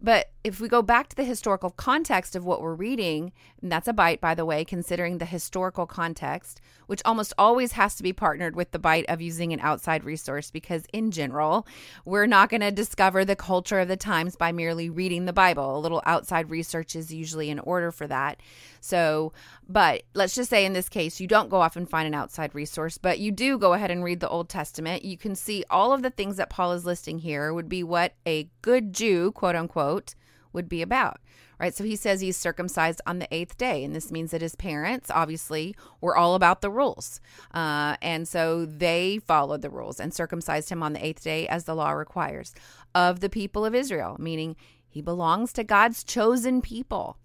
But 0.00 0.31
if 0.44 0.60
we 0.60 0.68
go 0.68 0.82
back 0.82 1.08
to 1.08 1.14
the 1.14 1.24
historical 1.24 1.70
context 1.70 2.34
of 2.34 2.44
what 2.44 2.60
we're 2.60 2.74
reading, 2.74 3.32
that's 3.62 3.86
a 3.86 3.92
bite, 3.92 4.20
by 4.20 4.34
the 4.34 4.44
way, 4.44 4.64
considering 4.64 5.18
the 5.18 5.24
historical 5.24 5.86
context, 5.86 6.60
which 6.88 7.00
almost 7.04 7.32
always 7.38 7.72
has 7.72 7.94
to 7.94 8.02
be 8.02 8.12
partnered 8.12 8.56
with 8.56 8.72
the 8.72 8.78
bite 8.78 9.04
of 9.08 9.20
using 9.20 9.52
an 9.52 9.60
outside 9.60 10.02
resource, 10.02 10.50
because 10.50 10.84
in 10.92 11.12
general, 11.12 11.64
we're 12.04 12.26
not 12.26 12.48
going 12.48 12.60
to 12.60 12.72
discover 12.72 13.24
the 13.24 13.36
culture 13.36 13.78
of 13.78 13.86
the 13.86 13.96
times 13.96 14.34
by 14.34 14.50
merely 14.50 14.90
reading 14.90 15.26
the 15.26 15.32
Bible. 15.32 15.76
A 15.76 15.80
little 15.80 16.02
outside 16.06 16.50
research 16.50 16.96
is 16.96 17.12
usually 17.12 17.48
in 17.48 17.60
order 17.60 17.92
for 17.92 18.08
that. 18.08 18.40
So, 18.80 19.32
but 19.68 20.02
let's 20.12 20.34
just 20.34 20.50
say 20.50 20.64
in 20.64 20.72
this 20.72 20.88
case, 20.88 21.20
you 21.20 21.28
don't 21.28 21.50
go 21.50 21.60
off 21.60 21.76
and 21.76 21.88
find 21.88 22.08
an 22.08 22.14
outside 22.14 22.52
resource, 22.52 22.98
but 22.98 23.20
you 23.20 23.30
do 23.30 23.58
go 23.58 23.74
ahead 23.74 23.92
and 23.92 24.02
read 24.02 24.18
the 24.18 24.28
Old 24.28 24.48
Testament. 24.48 25.04
You 25.04 25.16
can 25.16 25.36
see 25.36 25.64
all 25.70 25.92
of 25.92 26.02
the 26.02 26.10
things 26.10 26.36
that 26.36 26.50
Paul 26.50 26.72
is 26.72 26.84
listing 26.84 27.20
here 27.20 27.54
would 27.54 27.68
be 27.68 27.84
what 27.84 28.14
a 28.26 28.50
good 28.60 28.92
Jew, 28.92 29.30
quote 29.30 29.54
unquote, 29.54 30.16
would 30.52 30.68
be 30.68 30.82
about. 30.82 31.20
Right. 31.58 31.74
So 31.74 31.84
he 31.84 31.94
says 31.94 32.20
he's 32.20 32.36
circumcised 32.36 33.00
on 33.06 33.20
the 33.20 33.32
eighth 33.32 33.56
day. 33.56 33.84
And 33.84 33.94
this 33.94 34.10
means 34.10 34.32
that 34.32 34.42
his 34.42 34.56
parents, 34.56 35.12
obviously, 35.14 35.76
were 36.00 36.16
all 36.16 36.34
about 36.34 36.60
the 36.60 36.70
rules. 36.70 37.20
Uh, 37.54 37.96
and 38.02 38.26
so 38.26 38.66
they 38.66 39.20
followed 39.28 39.62
the 39.62 39.70
rules 39.70 40.00
and 40.00 40.12
circumcised 40.12 40.70
him 40.70 40.82
on 40.82 40.92
the 40.92 41.04
eighth 41.04 41.22
day 41.22 41.46
as 41.46 41.62
the 41.64 41.76
law 41.76 41.92
requires 41.92 42.52
of 42.96 43.20
the 43.20 43.28
people 43.28 43.64
of 43.64 43.76
Israel, 43.76 44.16
meaning 44.18 44.56
he 44.88 45.00
belongs 45.00 45.52
to 45.52 45.62
God's 45.62 46.02
chosen 46.02 46.62
people 46.62 47.16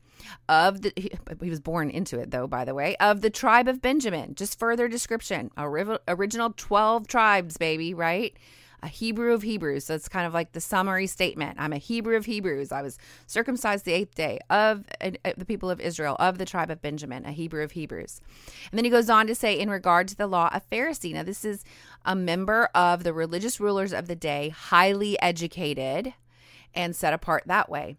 of 0.49 0.81
the 0.81 0.93
he, 0.95 1.11
he, 1.41 1.49
was 1.49 1.59
born 1.59 1.89
into 1.89 2.19
it 2.19 2.31
though 2.31 2.47
by 2.47 2.65
the 2.65 2.73
way 2.73 2.95
of 2.97 3.21
the 3.21 3.29
tribe 3.29 3.67
of 3.67 3.81
benjamin 3.81 4.33
just 4.33 4.57
further 4.57 4.87
description 4.87 5.51
original 6.07 6.53
12 6.57 7.07
tribes 7.07 7.57
baby 7.57 7.93
right 7.93 8.35
a 8.83 8.87
hebrew 8.87 9.33
of 9.33 9.41
hebrews. 9.41 9.85
So 9.85 9.95
it's 9.95 10.07
kind 10.07 10.27
of 10.27 10.33
like 10.33 10.51
the 10.51 10.61
summary 10.61 11.07
statement. 11.07 11.57
I'm 11.59 11.73
a 11.73 11.77
hebrew 11.77 12.15
of 12.15 12.25
hebrews. 12.25 12.71
I 12.71 12.81
was 12.81 12.97
circumcised 13.25 13.85
the 13.85 13.93
eighth 13.93 14.13
day 14.13 14.39
of 14.49 14.85
uh, 15.01 15.11
the 15.35 15.45
people 15.45 15.69
of 15.69 15.79
israel 15.79 16.15
of 16.19 16.37
the 16.37 16.45
tribe 16.45 16.69
of 16.69 16.81
benjamin 16.81 17.25
a 17.25 17.31
hebrew 17.31 17.63
of 17.63 17.71
hebrews. 17.71 18.21
And 18.71 18.77
then 18.77 18.85
he 18.85 18.91
goes 18.91 19.09
on 19.09 19.27
to 19.27 19.35
say 19.35 19.59
in 19.59 19.69
regard 19.69 20.07
to 20.09 20.15
the 20.15 20.27
law 20.27 20.49
of 20.53 20.69
pharisee. 20.69 21.13
Now 21.13 21.23
this 21.23 21.43
is 21.43 21.63
a 22.05 22.15
member 22.15 22.69
of 22.75 23.03
the 23.03 23.13
religious 23.13 23.59
rulers 23.59 23.93
of 23.93 24.07
the 24.07 24.15
day 24.15 24.49
highly 24.49 25.19
educated 25.21 26.13
and 26.73 26.95
set 26.95 27.13
apart 27.13 27.43
that 27.47 27.69
way. 27.69 27.97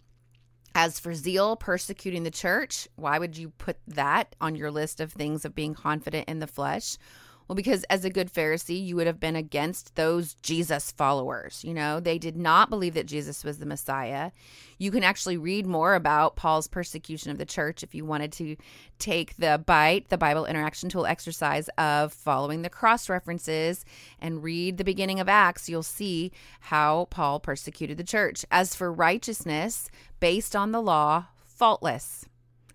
As 0.74 1.00
for 1.00 1.12
zeal, 1.12 1.56
persecuting 1.56 2.22
the 2.22 2.30
church, 2.30 2.86
why 2.94 3.18
would 3.18 3.36
you 3.36 3.50
put 3.50 3.78
that 3.88 4.36
on 4.40 4.54
your 4.54 4.70
list 4.70 5.00
of 5.00 5.12
things 5.12 5.44
of 5.44 5.54
being 5.54 5.74
confident 5.74 6.28
in 6.28 6.38
the 6.38 6.46
flesh? 6.46 6.98
Well, 7.48 7.56
because 7.56 7.84
as 7.84 8.04
a 8.04 8.10
good 8.10 8.30
Pharisee, 8.30 8.84
you 8.84 8.94
would 8.96 9.06
have 9.06 9.18
been 9.18 9.34
against 9.34 9.94
those 9.94 10.34
Jesus 10.34 10.92
followers. 10.92 11.64
You 11.64 11.72
know, 11.72 11.98
they 11.98 12.18
did 12.18 12.36
not 12.36 12.68
believe 12.68 12.92
that 12.92 13.06
Jesus 13.06 13.42
was 13.42 13.58
the 13.58 13.64
Messiah. 13.64 14.32
You 14.76 14.90
can 14.90 15.02
actually 15.02 15.38
read 15.38 15.66
more 15.66 15.94
about 15.94 16.36
Paul's 16.36 16.68
persecution 16.68 17.30
of 17.30 17.38
the 17.38 17.46
church 17.46 17.82
if 17.82 17.94
you 17.94 18.04
wanted 18.04 18.32
to 18.32 18.56
take 18.98 19.36
the 19.36 19.62
bite, 19.64 20.10
the 20.10 20.18
Bible 20.18 20.44
interaction 20.44 20.90
tool 20.90 21.06
exercise 21.06 21.70
of 21.78 22.12
following 22.12 22.60
the 22.60 22.68
cross 22.68 23.08
references 23.08 23.82
and 24.20 24.42
read 24.42 24.76
the 24.76 24.84
beginning 24.84 25.18
of 25.18 25.28
Acts. 25.28 25.70
You'll 25.70 25.82
see 25.82 26.30
how 26.60 27.08
Paul 27.08 27.40
persecuted 27.40 27.96
the 27.96 28.04
church. 28.04 28.44
As 28.50 28.74
for 28.74 28.92
righteousness 28.92 29.90
based 30.20 30.54
on 30.54 30.72
the 30.72 30.82
law, 30.82 31.28
faultless. 31.46 32.26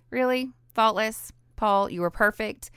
Really? 0.10 0.50
Faultless? 0.74 1.32
Paul, 1.56 1.92
you 1.92 2.02
were 2.02 2.10
perfect. 2.10 2.72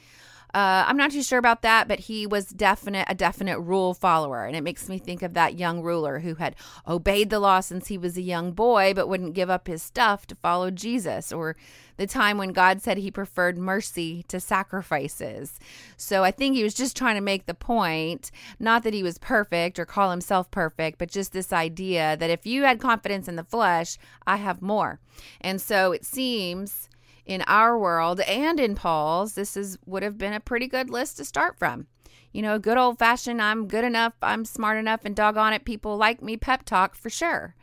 Uh, 0.56 0.86
I'm 0.88 0.96
not 0.96 1.10
too 1.10 1.22
sure 1.22 1.38
about 1.38 1.60
that, 1.60 1.86
but 1.86 1.98
he 1.98 2.26
was 2.26 2.46
definite 2.46 3.04
a 3.10 3.14
definite 3.14 3.60
rule 3.60 3.92
follower, 3.92 4.46
and 4.46 4.56
it 4.56 4.62
makes 4.62 4.88
me 4.88 4.96
think 4.98 5.22
of 5.22 5.34
that 5.34 5.58
young 5.58 5.82
ruler 5.82 6.20
who 6.20 6.36
had 6.36 6.56
obeyed 6.88 7.28
the 7.28 7.38
law 7.38 7.60
since 7.60 7.88
he 7.88 7.98
was 7.98 8.16
a 8.16 8.22
young 8.22 8.52
boy, 8.52 8.94
but 8.94 9.06
wouldn't 9.06 9.34
give 9.34 9.50
up 9.50 9.66
his 9.66 9.82
stuff 9.82 10.26
to 10.28 10.34
follow 10.34 10.70
Jesus, 10.70 11.30
or 11.30 11.56
the 11.98 12.06
time 12.06 12.38
when 12.38 12.54
God 12.54 12.80
said 12.80 12.96
He 12.96 13.10
preferred 13.10 13.58
mercy 13.58 14.22
to 14.28 14.40
sacrifices. 14.40 15.60
So 15.98 16.24
I 16.24 16.30
think 16.30 16.56
he 16.56 16.64
was 16.64 16.72
just 16.72 16.96
trying 16.96 17.16
to 17.16 17.20
make 17.20 17.44
the 17.44 17.52
point, 17.52 18.30
not 18.58 18.82
that 18.84 18.94
he 18.94 19.02
was 19.02 19.18
perfect 19.18 19.78
or 19.78 19.84
call 19.84 20.10
himself 20.10 20.50
perfect, 20.50 20.96
but 20.96 21.10
just 21.10 21.34
this 21.34 21.52
idea 21.52 22.16
that 22.16 22.30
if 22.30 22.46
you 22.46 22.62
had 22.62 22.80
confidence 22.80 23.28
in 23.28 23.36
the 23.36 23.44
flesh, 23.44 23.98
I 24.26 24.36
have 24.36 24.62
more. 24.62 25.00
And 25.38 25.60
so 25.60 25.92
it 25.92 26.06
seems 26.06 26.88
in 27.26 27.42
our 27.42 27.78
world 27.78 28.20
and 28.20 28.58
in 28.58 28.74
Paul's, 28.74 29.34
this 29.34 29.56
is 29.56 29.78
would 29.84 30.02
have 30.02 30.16
been 30.16 30.32
a 30.32 30.40
pretty 30.40 30.68
good 30.68 30.88
list 30.88 31.16
to 31.18 31.24
start 31.24 31.58
from. 31.58 31.86
You 32.32 32.42
know, 32.42 32.58
good 32.58 32.78
old 32.78 32.98
fashioned, 32.98 33.42
I'm 33.42 33.66
good 33.66 33.84
enough, 33.84 34.14
I'm 34.22 34.44
smart 34.44 34.78
enough, 34.78 35.04
and 35.04 35.16
doggone 35.16 35.52
it, 35.52 35.64
people 35.64 35.96
like 35.96 36.22
me 36.22 36.36
pep 36.36 36.64
talk 36.64 36.94
for 36.94 37.10
sure. 37.10 37.54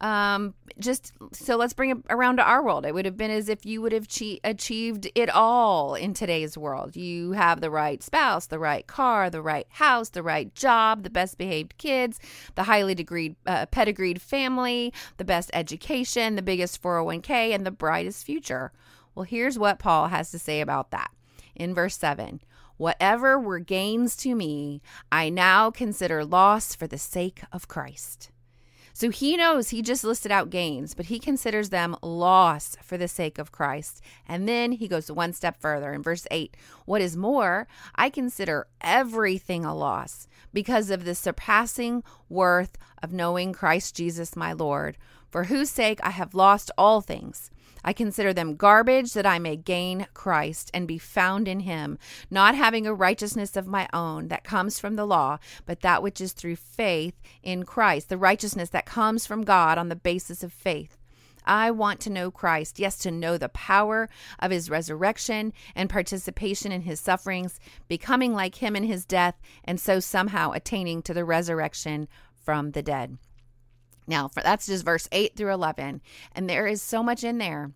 Um, 0.00 0.54
just 0.78 1.12
so 1.32 1.56
let's 1.56 1.72
bring 1.72 1.90
it 1.90 1.98
around 2.08 2.36
to 2.36 2.44
our 2.44 2.62
world. 2.62 2.86
It 2.86 2.94
would 2.94 3.04
have 3.04 3.16
been 3.16 3.30
as 3.30 3.48
if 3.48 3.66
you 3.66 3.82
would 3.82 3.92
have 3.92 4.06
che- 4.06 4.40
achieved 4.44 5.10
it 5.14 5.28
all 5.28 5.94
in 5.94 6.14
today's 6.14 6.56
world. 6.56 6.94
You 6.94 7.32
have 7.32 7.60
the 7.60 7.70
right 7.70 8.02
spouse, 8.02 8.46
the 8.46 8.58
right 8.58 8.86
car, 8.86 9.28
the 9.28 9.42
right 9.42 9.66
house, 9.70 10.10
the 10.10 10.22
right 10.22 10.54
job, 10.54 11.02
the 11.02 11.10
best 11.10 11.36
behaved 11.36 11.76
kids, 11.78 12.20
the 12.54 12.64
highly 12.64 12.94
degreed, 12.94 13.34
uh, 13.46 13.66
pedigreed 13.66 14.22
family, 14.22 14.92
the 15.16 15.24
best 15.24 15.50
education, 15.52 16.36
the 16.36 16.42
biggest 16.42 16.80
401k, 16.80 17.54
and 17.54 17.66
the 17.66 17.70
brightest 17.72 18.24
future. 18.24 18.72
Well, 19.14 19.24
here's 19.24 19.58
what 19.58 19.80
Paul 19.80 20.08
has 20.08 20.30
to 20.30 20.38
say 20.38 20.60
about 20.60 20.92
that 20.92 21.10
in 21.56 21.74
verse 21.74 21.96
7. 21.96 22.40
Whatever 22.76 23.40
were 23.40 23.58
gains 23.58 24.16
to 24.18 24.36
me, 24.36 24.80
I 25.10 25.28
now 25.28 25.72
consider 25.72 26.24
loss 26.24 26.76
for 26.76 26.86
the 26.86 26.98
sake 26.98 27.42
of 27.52 27.66
Christ. 27.66 28.30
So 28.98 29.10
he 29.10 29.36
knows 29.36 29.68
he 29.68 29.80
just 29.80 30.02
listed 30.02 30.32
out 30.32 30.50
gains, 30.50 30.92
but 30.92 31.06
he 31.06 31.20
considers 31.20 31.68
them 31.68 31.94
loss 32.02 32.76
for 32.82 32.98
the 32.98 33.06
sake 33.06 33.38
of 33.38 33.52
Christ. 33.52 34.00
And 34.26 34.48
then 34.48 34.72
he 34.72 34.88
goes 34.88 35.08
one 35.08 35.32
step 35.32 35.56
further 35.60 35.92
in 35.92 36.02
verse 36.02 36.26
8 36.32 36.56
What 36.84 37.00
is 37.00 37.16
more, 37.16 37.68
I 37.94 38.10
consider 38.10 38.66
everything 38.80 39.64
a 39.64 39.72
loss 39.72 40.26
because 40.52 40.90
of 40.90 41.04
the 41.04 41.14
surpassing 41.14 42.02
worth 42.28 42.76
of 43.00 43.12
knowing 43.12 43.52
Christ 43.52 43.94
Jesus 43.94 44.34
my 44.34 44.52
Lord, 44.52 44.98
for 45.30 45.44
whose 45.44 45.70
sake 45.70 46.00
I 46.02 46.10
have 46.10 46.34
lost 46.34 46.72
all 46.76 47.00
things. 47.00 47.52
I 47.88 47.94
consider 47.94 48.34
them 48.34 48.56
garbage 48.56 49.14
that 49.14 49.24
I 49.24 49.38
may 49.38 49.56
gain 49.56 50.08
Christ 50.12 50.70
and 50.74 50.86
be 50.86 50.98
found 50.98 51.48
in 51.48 51.60
him, 51.60 51.96
not 52.30 52.54
having 52.54 52.86
a 52.86 52.92
righteousness 52.92 53.56
of 53.56 53.66
my 53.66 53.88
own 53.94 54.28
that 54.28 54.44
comes 54.44 54.78
from 54.78 54.96
the 54.96 55.06
law, 55.06 55.38
but 55.64 55.80
that 55.80 56.02
which 56.02 56.20
is 56.20 56.34
through 56.34 56.56
faith 56.56 57.14
in 57.42 57.64
Christ, 57.64 58.10
the 58.10 58.18
righteousness 58.18 58.68
that 58.68 58.84
comes 58.84 59.26
from 59.26 59.40
God 59.40 59.78
on 59.78 59.88
the 59.88 59.96
basis 59.96 60.42
of 60.42 60.52
faith. 60.52 60.98
I 61.46 61.70
want 61.70 61.98
to 62.00 62.10
know 62.10 62.30
Christ, 62.30 62.78
yes, 62.78 62.98
to 62.98 63.10
know 63.10 63.38
the 63.38 63.48
power 63.48 64.10
of 64.38 64.50
his 64.50 64.68
resurrection 64.68 65.54
and 65.74 65.88
participation 65.88 66.72
in 66.72 66.82
his 66.82 67.00
sufferings, 67.00 67.58
becoming 67.88 68.34
like 68.34 68.56
him 68.56 68.76
in 68.76 68.84
his 68.84 69.06
death, 69.06 69.40
and 69.64 69.80
so 69.80 69.98
somehow 69.98 70.52
attaining 70.52 71.00
to 71.04 71.14
the 71.14 71.24
resurrection 71.24 72.06
from 72.44 72.72
the 72.72 72.82
dead. 72.82 73.16
Now, 74.08 74.28
for, 74.28 74.42
that's 74.42 74.66
just 74.66 74.84
verse 74.84 75.06
8 75.12 75.36
through 75.36 75.52
11. 75.52 76.00
And 76.32 76.48
there 76.48 76.66
is 76.66 76.80
so 76.80 77.02
much 77.02 77.22
in 77.22 77.38
there. 77.38 77.72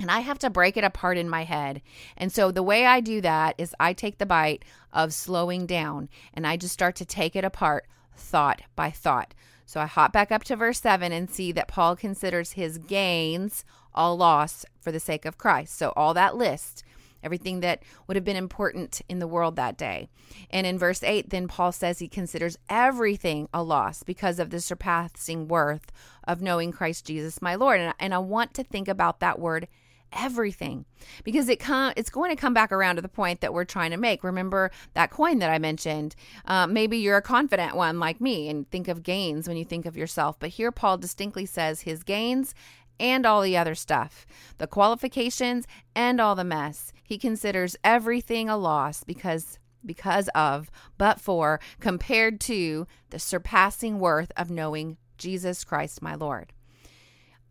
And 0.00 0.10
I 0.10 0.20
have 0.20 0.38
to 0.40 0.50
break 0.50 0.76
it 0.76 0.84
apart 0.84 1.18
in 1.18 1.28
my 1.28 1.44
head. 1.44 1.82
And 2.16 2.32
so 2.32 2.50
the 2.52 2.62
way 2.62 2.86
I 2.86 3.00
do 3.00 3.20
that 3.20 3.54
is 3.58 3.74
I 3.80 3.92
take 3.92 4.18
the 4.18 4.26
bite 4.26 4.64
of 4.92 5.12
slowing 5.12 5.66
down 5.66 6.08
and 6.32 6.46
I 6.46 6.56
just 6.56 6.72
start 6.72 6.94
to 6.96 7.04
take 7.04 7.34
it 7.34 7.44
apart 7.44 7.86
thought 8.16 8.62
by 8.76 8.90
thought. 8.90 9.34
So 9.66 9.80
I 9.80 9.86
hop 9.86 10.12
back 10.12 10.32
up 10.32 10.44
to 10.44 10.56
verse 10.56 10.80
7 10.80 11.12
and 11.12 11.28
see 11.28 11.52
that 11.52 11.68
Paul 11.68 11.96
considers 11.96 12.52
his 12.52 12.78
gains 12.78 13.64
all 13.94 14.16
loss 14.16 14.64
for 14.80 14.92
the 14.92 15.00
sake 15.00 15.24
of 15.24 15.36
Christ. 15.36 15.76
So 15.76 15.92
all 15.96 16.14
that 16.14 16.36
list 16.36 16.84
everything 17.22 17.60
that 17.60 17.82
would 18.06 18.16
have 18.16 18.24
been 18.24 18.36
important 18.36 19.02
in 19.08 19.18
the 19.18 19.26
world 19.26 19.56
that 19.56 19.76
day. 19.76 20.08
And 20.50 20.66
in 20.66 20.78
verse 20.78 21.02
8, 21.02 21.30
then 21.30 21.48
Paul 21.48 21.72
says 21.72 21.98
he 21.98 22.08
considers 22.08 22.58
everything 22.68 23.48
a 23.52 23.62
loss 23.62 24.02
because 24.02 24.38
of 24.38 24.50
the 24.50 24.60
surpassing 24.60 25.48
worth 25.48 25.90
of 26.24 26.42
knowing 26.42 26.72
Christ 26.72 27.06
Jesus, 27.06 27.42
my 27.42 27.54
Lord. 27.54 27.80
And, 27.80 27.94
and 27.98 28.14
I 28.14 28.18
want 28.18 28.54
to 28.54 28.64
think 28.64 28.88
about 28.88 29.20
that 29.20 29.38
word 29.38 29.68
everything 30.12 30.84
because 31.24 31.48
it 31.48 31.60
com- 31.60 31.92
it's 31.96 32.10
going 32.10 32.30
to 32.30 32.40
come 32.40 32.54
back 32.54 32.72
around 32.72 32.96
to 32.96 33.02
the 33.02 33.08
point 33.08 33.40
that 33.40 33.52
we're 33.52 33.64
trying 33.64 33.90
to 33.90 33.96
make 33.96 34.24
remember 34.24 34.70
that 34.94 35.10
coin 35.10 35.38
that 35.38 35.50
i 35.50 35.58
mentioned 35.58 36.14
uh, 36.46 36.66
maybe 36.66 36.96
you're 36.96 37.18
a 37.18 37.22
confident 37.22 37.76
one 37.76 37.98
like 37.98 38.20
me 38.20 38.48
and 38.48 38.70
think 38.70 38.88
of 38.88 39.02
gains 39.02 39.46
when 39.46 39.56
you 39.56 39.64
think 39.64 39.84
of 39.86 39.96
yourself 39.96 40.38
but 40.38 40.50
here 40.50 40.72
paul 40.72 40.96
distinctly 40.96 41.44
says 41.44 41.82
his 41.82 42.02
gains 42.02 42.54
and 43.00 43.24
all 43.24 43.42
the 43.42 43.56
other 43.56 43.74
stuff, 43.74 44.26
the 44.58 44.66
qualifications 44.66 45.66
and 45.94 46.20
all 46.20 46.34
the 46.34 46.44
mess. 46.44 46.92
He 47.04 47.18
considers 47.18 47.76
everything 47.84 48.48
a 48.48 48.56
loss 48.56 49.04
because 49.04 49.58
because 49.86 50.28
of, 50.34 50.72
but 50.98 51.20
for, 51.20 51.60
compared 51.78 52.40
to 52.40 52.86
the 53.10 53.18
surpassing 53.18 54.00
worth 54.00 54.32
of 54.36 54.50
knowing 54.50 54.96
Jesus 55.16 55.64
Christ, 55.64 56.02
my 56.02 56.16
Lord. 56.16 56.52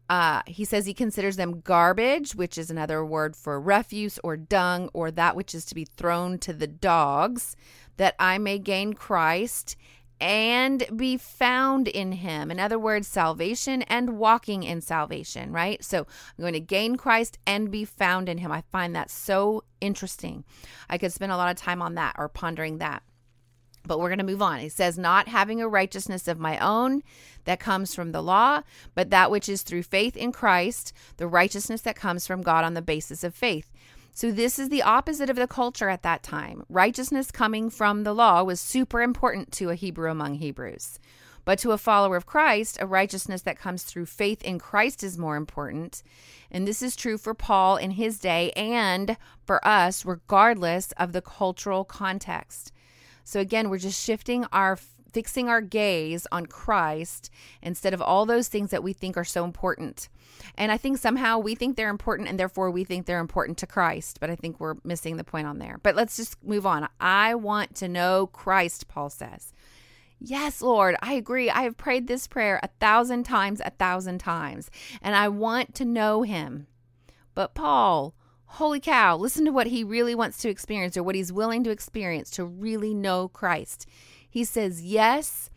Uh, 0.10 0.42
he 0.46 0.64
says 0.64 0.86
he 0.86 0.94
considers 0.94 1.36
them 1.36 1.60
garbage, 1.62 2.34
which 2.34 2.58
is 2.58 2.70
another 2.70 3.04
word 3.04 3.36
for 3.36 3.60
refuse 3.60 4.20
or 4.24 4.38
dung 4.38 4.90
or 4.94 5.12
that 5.12 5.36
which 5.36 5.54
is 5.54 5.66
to 5.66 5.76
be 5.76 5.86
thrown 5.86 6.40
to 6.40 6.54
the 6.54 6.68
dogs, 6.68 7.56
that 7.98 8.16
I 8.20 8.38
may 8.38 8.58
gain 8.58 8.94
Christ 8.94 9.76
and 10.20 10.86
be 10.96 11.18
found 11.18 11.88
in 11.88 12.12
him. 12.14 12.50
In 12.50 12.60
other 12.60 12.80
words, 12.80 13.08
salvation 13.08 13.84
and 13.84 14.18
walking 14.18 14.64
in 14.64 14.82
salvation, 14.82 15.52
right? 15.52 15.84
So 15.84 16.00
I'm 16.00 16.42
going 16.42 16.54
to 16.54 16.60
gain 16.60 16.96
Christ 16.96 17.38
and 17.46 17.70
be 17.70 17.86
found 17.86 18.28
in 18.28 18.40
him. 18.40 18.52
I 18.52 18.64
find 18.72 18.96
that 18.96 19.12
so 19.12 19.64
interesting. 19.80 20.44
I 20.90 20.98
could 20.98 21.14
spend 21.14 21.32
a 21.32 21.38
lot 21.38 21.52
of 21.52 21.58
time 21.58 21.82
on 21.82 21.96
that 21.96 22.16
or 22.18 22.30
pondering 22.30 22.80
that. 22.80 23.04
But 23.88 24.00
we're 24.00 24.10
going 24.10 24.20
to 24.20 24.25
move 24.25 24.41
on. 24.41 24.60
He 24.60 24.70
says, 24.70 24.98
Not 24.98 25.27
having 25.27 25.62
a 25.62 25.67
righteousness 25.67 26.27
of 26.27 26.39
my 26.39 26.58
own 26.60 27.01
that 27.46 27.60
comes 27.60 27.96
from 27.96 28.12
the 28.12 28.22
law, 28.22 28.62
but 28.94 29.10
that 29.10 29.32
which 29.32 29.50
is 29.50 29.63
through 29.63 29.84
faith 29.84 30.15
in 30.15 30.32
Christ, 30.32 30.94
the 31.17 31.27
righteousness 31.27 31.82
that 31.82 31.96
comes 31.96 32.27
from 32.27 32.41
God 32.41 32.63
on 32.63 32.74
the 32.74 32.82
basis 32.82 33.24
of 33.24 33.34
faith. 33.34 33.72
So, 34.13 34.32
this 34.32 34.58
is 34.58 34.70
the 34.70 34.82
opposite 34.82 35.29
of 35.29 35.36
the 35.36 35.48
culture 35.48 35.89
at 35.89 36.01
that 36.01 36.24
time. 36.24 36.63
Righteousness 36.70 37.32
coming 37.32 37.70
from 37.70 38.03
the 38.03 38.13
law 38.13 38.44
was 38.44 38.60
super 38.60 39.01
important 39.01 39.51
to 39.53 39.70
a 39.70 39.75
Hebrew 39.75 40.10
among 40.10 40.36
Hebrews. 40.36 41.00
But 41.46 41.60
to 41.60 41.72
a 41.72 41.77
follower 41.77 42.17
of 42.17 42.25
Christ, 42.25 42.77
a 42.82 42.86
righteousness 42.86 43.44
that 43.44 43.58
comes 43.58 43.84
through 43.84 44.08
faith 44.08 44.41
in 44.41 44.60
Christ 44.60 45.01
is 45.01 45.17
more 45.17 45.38
important. 45.38 46.03
And 46.51 46.67
this 46.67 46.82
is 46.82 46.96
true 46.96 47.17
for 47.17 47.34
Paul 47.34 47.77
in 47.77 47.91
his 47.91 48.20
day 48.20 48.51
and 48.51 49.15
for 49.46 49.65
us, 49.65 50.03
regardless 50.03 50.91
of 50.98 51.13
the 51.13 51.22
cultural 51.22 51.86
context. 51.86 52.74
So, 53.27 53.41
again, 53.41 53.69
we're 53.69 53.77
just 53.77 54.01
shifting 54.01 54.46
our 54.53 54.77
fixing 55.12 55.50
our 55.50 55.60
gaze 55.60 56.25
on 56.31 56.46
Christ 56.46 57.29
instead 57.62 57.93
of 57.93 58.01
all 58.01 58.25
those 58.25 58.48
things 58.48 58.72
that 58.72 58.84
we 58.84 58.93
think 58.93 59.17
are 59.17 59.25
so 59.25 59.43
important. 59.43 60.07
And 60.55 60.72
I 60.72 60.77
think 60.77 60.98
somehow 60.98 61.38
we 61.38 61.53
think 61.53 61.75
they're 61.75 61.89
important 61.89 62.29
and 62.29 62.39
therefore 62.39 62.72
we 62.72 62.86
think 62.86 63.05
they're 63.05 63.19
important 63.19 63.57
to 63.57 63.67
Christ, 63.67 64.22
but 64.22 64.29
I 64.29 64.38
think 64.38 64.62
we're 64.62 64.75
missing 64.86 65.17
the 65.17 65.25
point 65.25 65.46
on 65.46 65.60
there. 65.60 65.77
But 65.84 65.96
let's 65.98 66.15
just 66.15 66.41
move 66.41 66.65
on. 66.65 66.88
I 67.01 67.36
want 67.36 67.75
to 67.75 67.89
know 67.89 68.27
Christ, 68.27 68.88
Paul 68.88 69.10
says. 69.10 69.51
Yes, 70.22 70.62
Lord, 70.62 70.96
I 71.01 71.13
agree. 71.13 71.50
I 71.50 71.63
have 71.63 71.75
prayed 71.75 72.07
this 72.07 72.27
prayer 72.27 72.62
a 72.63 72.69
thousand 72.79 73.24
times, 73.24 73.60
a 73.60 73.72
thousand 73.72 74.19
times, 74.19 74.72
and 75.01 75.15
I 75.15 75.27
want 75.27 75.75
to 75.75 75.86
know 75.86 76.22
him. 76.22 76.67
But 77.34 77.55
Paul, 77.55 78.15
holy 78.48 78.80
cow, 78.80 79.16
listen 79.16 79.46
to 79.46 79.51
what 79.51 79.68
he 79.68 79.84
really 79.84 80.16
wants 80.16 80.38
to 80.39 80.50
experience 80.50 80.98
or 80.98 81.04
what 81.04 81.16
he's 81.16 81.32
willing 81.32 81.63
to 81.63 81.70
experience 81.70 82.30
to 82.32 82.46
really 82.46 82.94
know 82.94 83.27
Christ. 83.27 83.88
He 84.30 84.44
says, 84.44 84.82
Yes, 84.82 85.50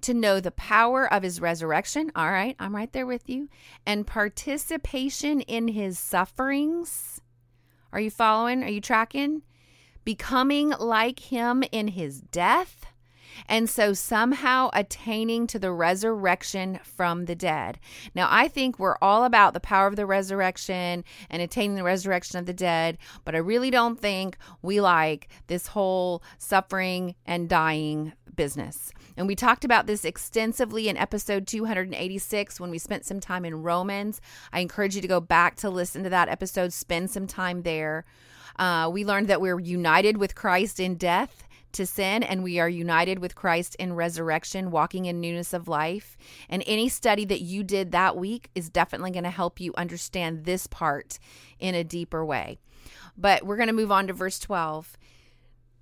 to 0.00 0.14
know 0.14 0.40
the 0.40 0.50
power 0.50 1.12
of 1.12 1.22
his 1.22 1.40
resurrection. 1.40 2.10
All 2.14 2.30
right, 2.30 2.56
I'm 2.58 2.74
right 2.74 2.92
there 2.92 3.06
with 3.06 3.28
you. 3.28 3.48
And 3.86 4.06
participation 4.06 5.40
in 5.42 5.68
his 5.68 5.98
sufferings. 5.98 7.20
Are 7.92 8.00
you 8.00 8.10
following? 8.10 8.62
Are 8.62 8.68
you 8.68 8.80
tracking? 8.80 9.42
Becoming 10.04 10.70
like 10.78 11.20
him 11.20 11.64
in 11.72 11.88
his 11.88 12.20
death 12.20 12.86
and 13.46 13.68
so 13.68 13.92
somehow 13.92 14.70
attaining 14.72 15.46
to 15.48 15.58
the 15.58 15.72
resurrection 15.72 16.80
from 16.82 17.26
the 17.26 17.34
dead. 17.34 17.78
Now, 18.14 18.28
I 18.30 18.48
think 18.48 18.78
we're 18.78 18.98
all 19.00 19.24
about 19.24 19.54
the 19.54 19.60
power 19.60 19.86
of 19.86 19.96
the 19.96 20.06
resurrection 20.06 21.04
and 21.30 21.42
attaining 21.42 21.76
the 21.76 21.82
resurrection 21.82 22.38
of 22.38 22.46
the 22.46 22.52
dead, 22.52 22.98
but 23.24 23.34
I 23.34 23.38
really 23.38 23.70
don't 23.70 23.98
think 23.98 24.36
we 24.62 24.80
like 24.80 25.28
this 25.46 25.68
whole 25.68 26.22
suffering 26.38 27.14
and 27.26 27.48
dying 27.48 28.12
business. 28.38 28.92
And 29.18 29.26
we 29.26 29.34
talked 29.34 29.64
about 29.64 29.86
this 29.86 30.04
extensively 30.04 30.88
in 30.88 30.96
episode 30.96 31.46
286 31.46 32.60
when 32.60 32.70
we 32.70 32.78
spent 32.78 33.04
some 33.04 33.20
time 33.20 33.44
in 33.44 33.62
Romans. 33.62 34.20
I 34.52 34.60
encourage 34.60 34.94
you 34.94 35.02
to 35.02 35.08
go 35.08 35.20
back 35.20 35.56
to 35.56 35.68
listen 35.68 36.04
to 36.04 36.10
that 36.10 36.28
episode, 36.28 36.72
spend 36.72 37.10
some 37.10 37.26
time 37.26 37.62
there. 37.62 38.04
Uh, 38.58 38.88
we 38.92 39.04
learned 39.04 39.28
that 39.28 39.40
we're 39.40 39.60
united 39.60 40.16
with 40.16 40.34
Christ 40.34 40.80
in 40.80 40.94
death 40.94 41.47
to 41.72 41.86
sin 41.86 42.22
and 42.22 42.42
we 42.42 42.58
are 42.58 42.68
united 42.68 43.18
with 43.18 43.34
Christ 43.34 43.74
in 43.76 43.92
resurrection, 43.92 44.70
walking 44.70 45.06
in 45.06 45.20
newness 45.20 45.52
of 45.52 45.68
life. 45.68 46.16
And 46.48 46.62
any 46.66 46.88
study 46.88 47.24
that 47.26 47.40
you 47.40 47.62
did 47.62 47.92
that 47.92 48.16
week 48.16 48.50
is 48.54 48.70
definitely 48.70 49.10
going 49.10 49.24
to 49.24 49.30
help 49.30 49.60
you 49.60 49.74
understand 49.76 50.44
this 50.44 50.66
part 50.66 51.18
in 51.58 51.74
a 51.74 51.84
deeper 51.84 52.24
way. 52.24 52.58
But 53.16 53.44
we're 53.44 53.56
going 53.56 53.68
to 53.68 53.72
move 53.74 53.92
on 53.92 54.06
to 54.06 54.12
verse 54.12 54.38
12. 54.38 54.96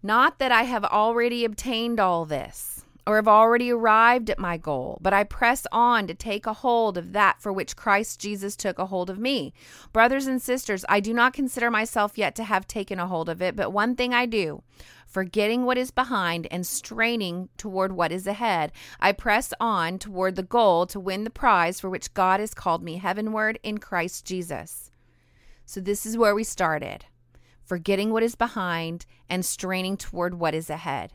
Not 0.03 0.39
that 0.39 0.53
I 0.53 0.63
have 0.63 0.85
already 0.85 1.45
obtained 1.45 2.01
all 2.01 2.25
this 2.25 2.85
or 3.07 3.17
have 3.17 3.29
already 3.29 3.71
arrived 3.71 4.29
at 4.31 4.39
my 4.39 4.57
goal, 4.57 4.99
but 5.01 5.13
I 5.13 5.23
press 5.23 5.67
on 5.71 6.09
to 6.09 6.15
take 6.15 6.45
a 6.45 6.53
hold 6.53 6.99
of 6.99 7.13
that 7.13 7.41
for 7.41 7.53
which 7.53 7.77
Christ 7.77 8.21
Jesus 8.21 8.57
took 8.57 8.79
a 8.79 8.87
hold 8.87 9.09
of 9.09 9.19
me. 9.19 9.53
Brothers 9.93 10.27
and 10.27 10.43
sisters, 10.43 10.85
I 10.89 10.99
do 10.99 11.15
not 11.15 11.33
consider 11.33 11.71
myself 11.71 12.19
yet 12.19 12.35
to 12.37 12.45
have 12.45 12.67
taken 12.67 12.99
a 12.99 13.07
hold 13.07 13.29
of 13.29 13.41
it, 13.41 13.55
but 13.55 13.73
one 13.73 13.95
thing 13.95 14.13
I 14.13 14.27
do 14.27 14.63
forgetting 15.07 15.65
what 15.65 15.79
is 15.79 15.91
behind 15.91 16.47
and 16.51 16.67
straining 16.67 17.49
toward 17.57 17.93
what 17.93 18.13
is 18.13 18.27
ahead. 18.27 18.73
I 19.01 19.13
press 19.13 19.55
on 19.61 19.99
toward 19.99 20.37
the 20.37 20.43
goal 20.43 20.87
to 20.87 21.01
win 21.01 21.25
the 21.25 21.31
prize 21.31 21.81
for 21.81 21.89
which 21.89 22.13
God 22.13 22.41
has 22.41 22.53
called 22.53 22.83
me 22.83 22.99
heavenward 22.99 23.59
in 23.63 23.79
Christ 23.79 24.27
Jesus. 24.27 24.91
So, 25.65 25.81
this 25.81 26.05
is 26.05 26.19
where 26.19 26.35
we 26.35 26.45
started 26.45 27.07
forgetting 27.65 28.13
what 28.13 28.23
is 28.23 28.37
behind 28.37 29.05
and 29.29 29.45
straining 29.45 29.97
toward 29.97 30.35
what 30.35 30.55
is 30.55 30.71
ahead. 30.71 31.13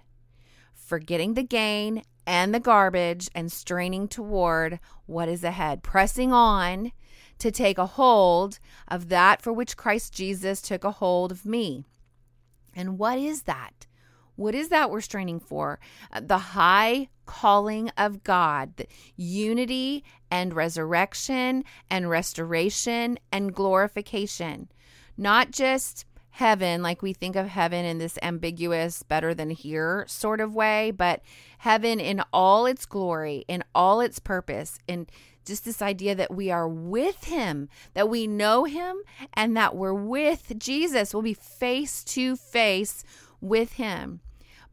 Forgetting 0.73 1.33
the 1.33 1.43
gain 1.43 2.03
and 2.27 2.53
the 2.53 2.59
garbage 2.59 3.29
and 3.33 3.51
straining 3.51 4.07
toward 4.07 4.79
what 5.05 5.29
is 5.29 5.43
ahead. 5.43 5.81
Pressing 5.81 6.33
on 6.33 6.91
to 7.39 7.51
take 7.51 7.77
a 7.77 7.85
hold 7.85 8.59
of 8.87 9.09
that 9.09 9.41
for 9.41 9.53
which 9.53 9.77
Christ 9.77 10.13
Jesus 10.13 10.61
took 10.61 10.83
a 10.83 10.91
hold 10.91 11.31
of 11.31 11.45
me. 11.45 11.85
And 12.75 12.97
what 12.97 13.17
is 13.17 13.43
that? 13.43 13.87
What 14.35 14.55
is 14.55 14.69
that 14.69 14.89
we're 14.89 15.01
straining 15.01 15.39
for? 15.39 15.79
Uh, 16.11 16.21
the 16.21 16.37
high 16.37 17.09
calling 17.25 17.89
of 17.97 18.23
God, 18.23 18.75
the 18.77 18.87
unity 19.15 20.03
and 20.29 20.53
resurrection 20.53 21.63
and 21.89 22.09
restoration 22.09 23.19
and 23.31 23.53
glorification. 23.53 24.69
Not 25.17 25.51
just 25.51 26.05
heaven, 26.31 26.81
like 26.81 27.01
we 27.01 27.13
think 27.13 27.35
of 27.35 27.47
heaven 27.47 27.85
in 27.85 27.97
this 27.97 28.17
ambiguous, 28.21 29.03
better 29.03 29.33
than 29.33 29.49
here 29.49 30.05
sort 30.07 30.39
of 30.39 30.55
way, 30.55 30.91
but 30.91 31.21
heaven 31.59 31.99
in 31.99 32.23
all 32.33 32.65
its 32.65 32.85
glory, 32.85 33.45
in 33.47 33.63
all 33.75 33.99
its 33.99 34.17
purpose, 34.17 34.79
in 34.87 35.07
just 35.45 35.65
this 35.65 35.81
idea 35.81 36.15
that 36.15 36.33
we 36.33 36.51
are 36.51 36.67
with 36.67 37.25
him, 37.25 37.69
that 37.93 38.09
we 38.09 38.27
know 38.27 38.65
him, 38.65 38.97
and 39.33 39.55
that 39.57 39.75
we're 39.75 39.93
with 39.93 40.53
Jesus. 40.57 41.13
We'll 41.13 41.23
be 41.23 41.33
face 41.33 42.03
to 42.05 42.35
face 42.35 43.03
with 43.39 43.73
him. 43.73 44.21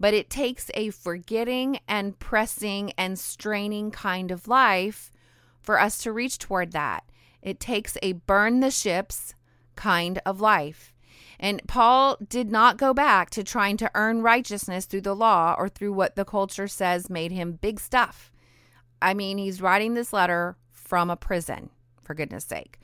But 0.00 0.14
it 0.14 0.30
takes 0.30 0.70
a 0.74 0.90
forgetting 0.90 1.80
and 1.88 2.18
pressing 2.18 2.92
and 2.96 3.18
straining 3.18 3.90
kind 3.90 4.30
of 4.30 4.46
life 4.46 5.10
for 5.60 5.80
us 5.80 5.98
to 5.98 6.12
reach 6.12 6.38
toward 6.38 6.72
that. 6.72 7.04
It 7.42 7.60
takes 7.60 7.96
a 8.02 8.12
burn 8.12 8.60
the 8.60 8.70
ships 8.70 9.34
kind 9.74 10.20
of 10.24 10.40
life. 10.40 10.92
And 11.40 11.62
Paul 11.68 12.16
did 12.28 12.50
not 12.50 12.78
go 12.78 12.92
back 12.92 13.30
to 13.30 13.44
trying 13.44 13.76
to 13.78 13.90
earn 13.94 14.22
righteousness 14.22 14.86
through 14.86 15.02
the 15.02 15.14
law 15.14 15.54
or 15.56 15.68
through 15.68 15.92
what 15.92 16.16
the 16.16 16.24
culture 16.24 16.66
says 16.68 17.08
made 17.08 17.30
him 17.30 17.58
big 17.60 17.78
stuff. 17.78 18.32
I 19.00 19.14
mean, 19.14 19.38
he's 19.38 19.62
writing 19.62 19.94
this 19.94 20.12
letter 20.12 20.56
from 20.70 21.10
a 21.10 21.16
prison, 21.16 21.70
for 22.02 22.14
goodness 22.14 22.44
sake. 22.44 22.78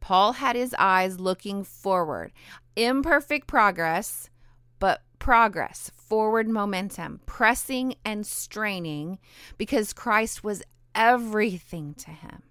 Paul 0.00 0.34
had 0.34 0.56
his 0.56 0.74
eyes 0.78 1.20
looking 1.20 1.62
forward. 1.64 2.32
Imperfect 2.76 3.46
progress, 3.46 4.30
but 4.78 5.02
progress, 5.18 5.90
forward 5.94 6.48
momentum, 6.48 7.20
pressing 7.26 7.94
and 8.04 8.26
straining 8.26 9.18
because 9.58 9.92
Christ 9.92 10.42
was 10.42 10.62
everything 10.94 11.94
to 11.94 12.10
him 12.10 12.42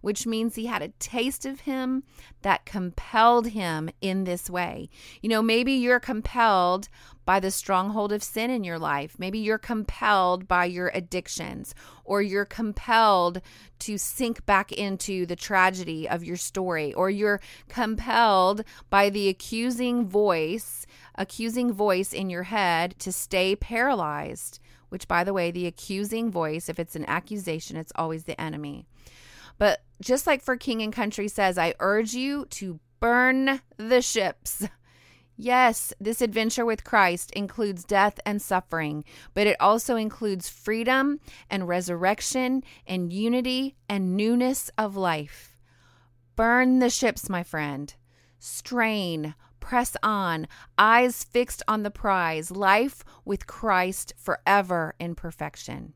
which 0.00 0.26
means 0.26 0.54
he 0.54 0.66
had 0.66 0.82
a 0.82 0.92
taste 0.98 1.44
of 1.44 1.60
him 1.60 2.02
that 2.42 2.64
compelled 2.64 3.48
him 3.48 3.90
in 4.00 4.24
this 4.24 4.48
way. 4.48 4.88
You 5.20 5.28
know, 5.28 5.42
maybe 5.42 5.72
you're 5.72 6.00
compelled 6.00 6.88
by 7.24 7.40
the 7.40 7.50
stronghold 7.50 8.10
of 8.10 8.22
sin 8.22 8.50
in 8.50 8.64
your 8.64 8.78
life. 8.78 9.18
Maybe 9.18 9.38
you're 9.38 9.58
compelled 9.58 10.48
by 10.48 10.64
your 10.64 10.90
addictions, 10.94 11.74
or 12.04 12.22
you're 12.22 12.46
compelled 12.46 13.42
to 13.80 13.98
sink 13.98 14.46
back 14.46 14.72
into 14.72 15.26
the 15.26 15.36
tragedy 15.36 16.08
of 16.08 16.24
your 16.24 16.38
story, 16.38 16.94
or 16.94 17.10
you're 17.10 17.40
compelled 17.68 18.64
by 18.88 19.10
the 19.10 19.28
accusing 19.28 20.08
voice, 20.08 20.86
accusing 21.16 21.70
voice 21.70 22.14
in 22.14 22.30
your 22.30 22.44
head 22.44 22.94
to 23.00 23.12
stay 23.12 23.54
paralyzed. 23.54 24.58
Which, 24.88 25.06
by 25.06 25.22
the 25.22 25.34
way, 25.34 25.50
the 25.50 25.66
accusing 25.66 26.30
voice, 26.30 26.70
if 26.70 26.78
it's 26.78 26.96
an 26.96 27.04
accusation, 27.04 27.76
it's 27.76 27.92
always 27.94 28.24
the 28.24 28.40
enemy. 28.40 28.86
But 29.58 29.82
just 30.00 30.26
like 30.26 30.42
for 30.42 30.56
King 30.56 30.82
and 30.82 30.92
Country 30.92 31.28
says, 31.28 31.58
I 31.58 31.74
urge 31.80 32.14
you 32.14 32.46
to 32.46 32.80
burn 33.00 33.60
the 33.76 34.02
ships. 34.02 34.66
Yes, 35.40 35.94
this 36.00 36.20
adventure 36.20 36.66
with 36.66 36.82
Christ 36.82 37.30
includes 37.30 37.84
death 37.84 38.18
and 38.26 38.42
suffering, 38.42 39.04
but 39.34 39.46
it 39.46 39.56
also 39.60 39.94
includes 39.94 40.48
freedom 40.48 41.20
and 41.48 41.68
resurrection 41.68 42.64
and 42.88 43.12
unity 43.12 43.76
and 43.88 44.16
newness 44.16 44.68
of 44.76 44.96
life. 44.96 45.56
Burn 46.34 46.80
the 46.80 46.90
ships, 46.90 47.28
my 47.28 47.44
friend. 47.44 47.94
Strain, 48.40 49.36
press 49.60 49.96
on, 50.02 50.48
eyes 50.76 51.22
fixed 51.22 51.62
on 51.68 51.84
the 51.84 51.90
prize, 51.92 52.50
life 52.50 53.04
with 53.24 53.46
Christ 53.46 54.14
forever 54.16 54.96
in 54.98 55.14
perfection. 55.14 55.94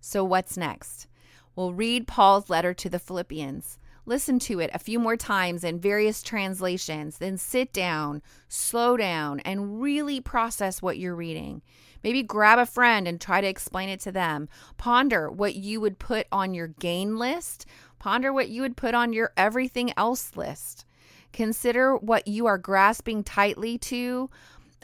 So, 0.00 0.24
what's 0.24 0.56
next? 0.56 1.08
We'll 1.54 1.72
read 1.74 2.06
Paul's 2.06 2.48
letter 2.48 2.72
to 2.74 2.88
the 2.88 2.98
Philippians. 2.98 3.78
Listen 4.04 4.38
to 4.40 4.58
it 4.58 4.70
a 4.74 4.80
few 4.80 4.98
more 4.98 5.16
times 5.16 5.62
in 5.62 5.78
various 5.78 6.22
translations, 6.22 7.18
then 7.18 7.36
sit 7.36 7.72
down, 7.72 8.20
slow 8.48 8.96
down, 8.96 9.38
and 9.40 9.80
really 9.80 10.20
process 10.20 10.82
what 10.82 10.98
you're 10.98 11.14
reading. 11.14 11.62
Maybe 12.02 12.24
grab 12.24 12.58
a 12.58 12.66
friend 12.66 13.06
and 13.06 13.20
try 13.20 13.40
to 13.40 13.46
explain 13.46 13.88
it 13.88 14.00
to 14.00 14.10
them. 14.10 14.48
Ponder 14.76 15.30
what 15.30 15.54
you 15.54 15.80
would 15.80 16.00
put 16.00 16.26
on 16.32 16.52
your 16.52 16.66
gain 16.66 17.16
list. 17.16 17.64
Ponder 18.00 18.32
what 18.32 18.48
you 18.48 18.62
would 18.62 18.76
put 18.76 18.94
on 18.94 19.12
your 19.12 19.32
everything 19.36 19.92
else 19.96 20.34
list. 20.34 20.84
Consider 21.32 21.96
what 21.96 22.26
you 22.26 22.46
are 22.46 22.58
grasping 22.58 23.22
tightly 23.22 23.78
to 23.78 24.28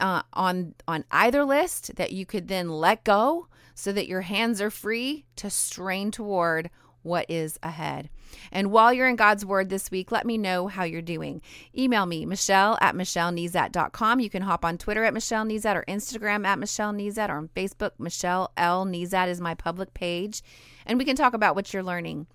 uh, 0.00 0.22
on 0.32 0.74
on 0.86 1.04
either 1.10 1.44
list 1.44 1.96
that 1.96 2.12
you 2.12 2.24
could 2.24 2.46
then 2.46 2.68
let 2.68 3.02
go 3.02 3.48
so 3.78 3.92
that 3.92 4.08
your 4.08 4.22
hands 4.22 4.60
are 4.60 4.70
free 4.70 5.24
to 5.36 5.48
strain 5.48 6.10
toward 6.10 6.68
what 7.02 7.24
is 7.28 7.60
ahead. 7.62 8.10
And 8.50 8.72
while 8.72 8.92
you're 8.92 9.08
in 9.08 9.14
God's 9.14 9.46
Word 9.46 9.68
this 9.68 9.88
week, 9.88 10.10
let 10.10 10.26
me 10.26 10.36
know 10.36 10.66
how 10.66 10.82
you're 10.82 11.00
doing. 11.00 11.40
Email 11.76 12.04
me, 12.04 12.26
Michelle 12.26 12.76
at 12.80 12.96
MichelleNezat.com. 12.96 14.18
You 14.18 14.28
can 14.28 14.42
hop 14.42 14.64
on 14.64 14.78
Twitter 14.78 15.04
at 15.04 15.14
Michelle 15.14 15.44
Nezat 15.44 15.76
or 15.76 15.84
Instagram 15.86 16.44
at 16.44 16.58
Michelle 16.58 16.92
Nezat 16.92 17.28
or 17.28 17.36
on 17.36 17.50
Facebook, 17.54 17.92
Michelle 18.00 18.50
L. 18.56 18.84
Nezat 18.84 19.28
is 19.28 19.40
my 19.40 19.54
public 19.54 19.94
page. 19.94 20.42
And 20.84 20.98
we 20.98 21.04
can 21.04 21.14
talk 21.14 21.32
about 21.32 21.54
what 21.54 21.72
you're 21.72 21.84
learning. 21.84 22.26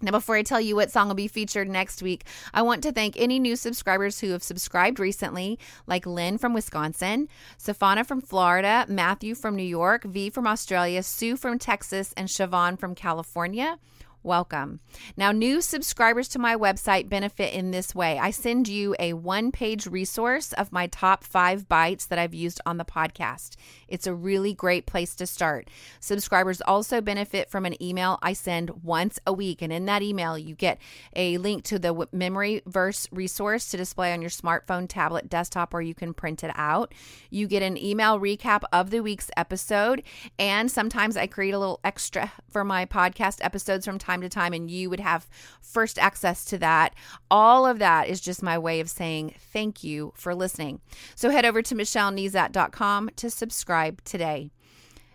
Now, 0.00 0.12
before 0.12 0.36
I 0.36 0.42
tell 0.42 0.60
you 0.60 0.76
what 0.76 0.92
song 0.92 1.08
will 1.08 1.16
be 1.16 1.26
featured 1.26 1.68
next 1.68 2.02
week, 2.02 2.24
I 2.54 2.62
want 2.62 2.84
to 2.84 2.92
thank 2.92 3.16
any 3.16 3.40
new 3.40 3.56
subscribers 3.56 4.20
who 4.20 4.30
have 4.30 4.44
subscribed 4.44 5.00
recently, 5.00 5.58
like 5.88 6.06
Lynn 6.06 6.38
from 6.38 6.54
Wisconsin, 6.54 7.28
Safana 7.58 8.06
from 8.06 8.20
Florida, 8.20 8.86
Matthew 8.88 9.34
from 9.34 9.56
New 9.56 9.64
York, 9.64 10.04
V 10.04 10.30
from 10.30 10.46
Australia, 10.46 11.02
Sue 11.02 11.36
from 11.36 11.58
Texas, 11.58 12.14
and 12.16 12.28
Siobhan 12.28 12.78
from 12.78 12.94
California 12.94 13.78
welcome. 14.22 14.80
Now, 15.16 15.32
new 15.32 15.60
subscribers 15.60 16.28
to 16.28 16.38
my 16.38 16.56
website 16.56 17.08
benefit 17.08 17.54
in 17.54 17.70
this 17.70 17.94
way. 17.94 18.18
I 18.18 18.30
send 18.30 18.68
you 18.68 18.94
a 18.98 19.12
one 19.12 19.52
page 19.52 19.86
resource 19.86 20.52
of 20.52 20.72
my 20.72 20.86
top 20.88 21.24
five 21.24 21.68
bites 21.68 22.06
that 22.06 22.18
I've 22.18 22.34
used 22.34 22.60
on 22.66 22.76
the 22.76 22.84
podcast. 22.84 23.56
It's 23.86 24.06
a 24.06 24.14
really 24.14 24.54
great 24.54 24.86
place 24.86 25.14
to 25.16 25.26
start. 25.26 25.68
Subscribers 26.00 26.60
also 26.60 27.00
benefit 27.00 27.50
from 27.50 27.64
an 27.64 27.80
email 27.82 28.18
I 28.22 28.32
send 28.32 28.82
once 28.82 29.18
a 29.26 29.32
week. 29.32 29.62
And 29.62 29.72
in 29.72 29.86
that 29.86 30.02
email, 30.02 30.36
you 30.36 30.54
get 30.54 30.78
a 31.14 31.38
link 31.38 31.64
to 31.64 31.78
the 31.78 32.08
memory 32.12 32.62
verse 32.66 33.08
resource 33.12 33.70
to 33.70 33.76
display 33.76 34.12
on 34.12 34.20
your 34.20 34.30
smartphone, 34.30 34.86
tablet, 34.88 35.28
desktop, 35.28 35.72
or 35.72 35.82
you 35.82 35.94
can 35.94 36.12
print 36.12 36.44
it 36.44 36.52
out. 36.54 36.92
You 37.30 37.46
get 37.46 37.62
an 37.62 37.76
email 37.76 38.18
recap 38.18 38.62
of 38.72 38.90
the 38.90 39.00
week's 39.00 39.30
episode. 39.36 40.02
And 40.38 40.70
sometimes 40.70 41.16
I 41.16 41.26
create 41.26 41.54
a 41.54 41.58
little 41.58 41.80
extra 41.84 42.32
for 42.50 42.64
my 42.64 42.84
podcast 42.86 43.38
episodes 43.42 43.86
from 43.86 43.98
time 44.18 44.28
to 44.28 44.34
time, 44.34 44.52
and 44.52 44.70
you 44.70 44.90
would 44.90 45.00
have 45.00 45.28
first 45.60 45.98
access 45.98 46.44
to 46.46 46.58
that. 46.58 46.94
All 47.30 47.66
of 47.66 47.78
that 47.78 48.08
is 48.08 48.20
just 48.20 48.42
my 48.42 48.58
way 48.58 48.80
of 48.80 48.90
saying 48.90 49.34
thank 49.52 49.84
you 49.84 50.12
for 50.16 50.34
listening. 50.34 50.80
So 51.14 51.30
head 51.30 51.44
over 51.44 51.62
to 51.62 51.74
michellenezat.com 51.74 53.10
to 53.16 53.30
subscribe 53.30 54.02
today. 54.04 54.50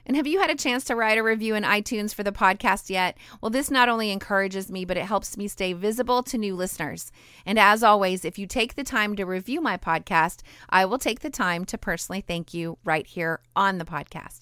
And 0.05 0.17
have 0.17 0.27
you 0.27 0.41
had 0.41 0.49
a 0.49 0.55
chance 0.55 0.83
to 0.85 0.97
write 0.97 1.17
a 1.17 1.23
review 1.23 1.55
in 1.55 1.63
iTunes 1.63 2.13
for 2.13 2.23
the 2.23 2.33
podcast 2.33 2.89
yet? 2.89 3.17
Well, 3.39 3.49
this 3.49 3.71
not 3.71 3.87
only 3.87 4.11
encourages 4.11 4.69
me, 4.69 4.83
but 4.83 4.97
it 4.97 5.05
helps 5.05 5.37
me 5.37 5.47
stay 5.47 5.71
visible 5.71 6.23
to 6.23 6.37
new 6.37 6.57
listeners. 6.57 7.09
And 7.45 7.57
as 7.57 7.83
always, 7.83 8.25
if 8.25 8.37
you 8.37 8.45
take 8.45 8.75
the 8.75 8.83
time 8.83 9.15
to 9.15 9.23
review 9.23 9.61
my 9.61 9.77
podcast, 9.77 10.41
I 10.69 10.83
will 10.83 10.97
take 10.97 11.21
the 11.21 11.29
time 11.29 11.63
to 11.65 11.77
personally 11.77 12.19
thank 12.19 12.53
you 12.53 12.77
right 12.83 13.07
here 13.07 13.39
on 13.55 13.77
the 13.77 13.85
podcast. 13.85 14.41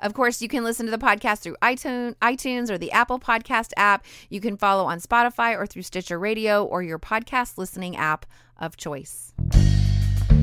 Of 0.00 0.14
course, 0.14 0.42
you 0.42 0.48
can 0.48 0.64
listen 0.64 0.86
to 0.86 0.92
the 0.92 0.98
podcast 0.98 1.40
through 1.40 1.56
iTunes, 1.62 2.70
or 2.70 2.78
the 2.78 2.92
Apple 2.92 3.18
Podcast 3.18 3.72
app. 3.76 4.04
You 4.28 4.40
can 4.40 4.56
follow 4.56 4.84
on 4.84 5.00
Spotify 5.00 5.56
or 5.56 5.66
through 5.66 5.82
Stitcher 5.82 6.18
Radio 6.18 6.64
or 6.64 6.82
your 6.82 6.98
podcast 6.98 7.58
listening 7.58 7.96
app 7.96 8.26
of 8.58 8.76
choice. 8.76 9.32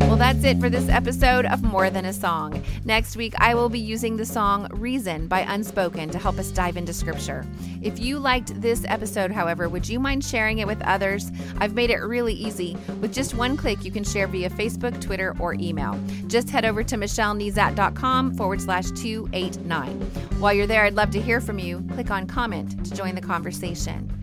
Well, 0.07 0.17
that's 0.17 0.43
it 0.43 0.59
for 0.59 0.69
this 0.69 0.89
episode 0.89 1.45
of 1.45 1.63
More 1.63 1.89
Than 1.89 2.05
a 2.05 2.13
Song. 2.13 2.63
Next 2.85 3.15
week, 3.15 3.33
I 3.39 3.55
will 3.55 3.69
be 3.69 3.79
using 3.79 4.15
the 4.15 4.25
song 4.25 4.67
Reason 4.71 5.27
by 5.27 5.39
Unspoken 5.39 6.11
to 6.11 6.19
help 6.19 6.37
us 6.37 6.51
dive 6.51 6.77
into 6.77 6.93
scripture. 6.93 7.47
If 7.81 7.99
you 7.99 8.19
liked 8.19 8.61
this 8.61 8.85
episode, 8.87 9.31
however, 9.31 9.69
would 9.69 9.89
you 9.89 9.99
mind 9.99 10.23
sharing 10.23 10.59
it 10.59 10.67
with 10.67 10.81
others? 10.83 11.31
I've 11.57 11.73
made 11.73 11.89
it 11.89 11.97
really 11.97 12.33
easy. 12.33 12.77
With 13.01 13.11
just 13.11 13.33
one 13.33 13.57
click, 13.57 13.83
you 13.83 13.91
can 13.91 14.03
share 14.03 14.27
via 14.27 14.51
Facebook, 14.51 15.01
Twitter, 15.01 15.35
or 15.39 15.55
email. 15.55 15.99
Just 16.27 16.49
head 16.49 16.65
over 16.65 16.83
to 16.83 16.95
michellenezat.com 16.95 18.35
forward 18.35 18.61
slash 18.61 18.91
289. 18.91 19.99
While 20.37 20.53
you're 20.53 20.67
there, 20.67 20.83
I'd 20.83 20.93
love 20.93 21.09
to 21.11 21.21
hear 21.21 21.41
from 21.41 21.57
you. 21.57 21.83
Click 21.93 22.11
on 22.11 22.27
comment 22.27 22.85
to 22.85 22.93
join 22.93 23.15
the 23.15 23.21
conversation. 23.21 24.22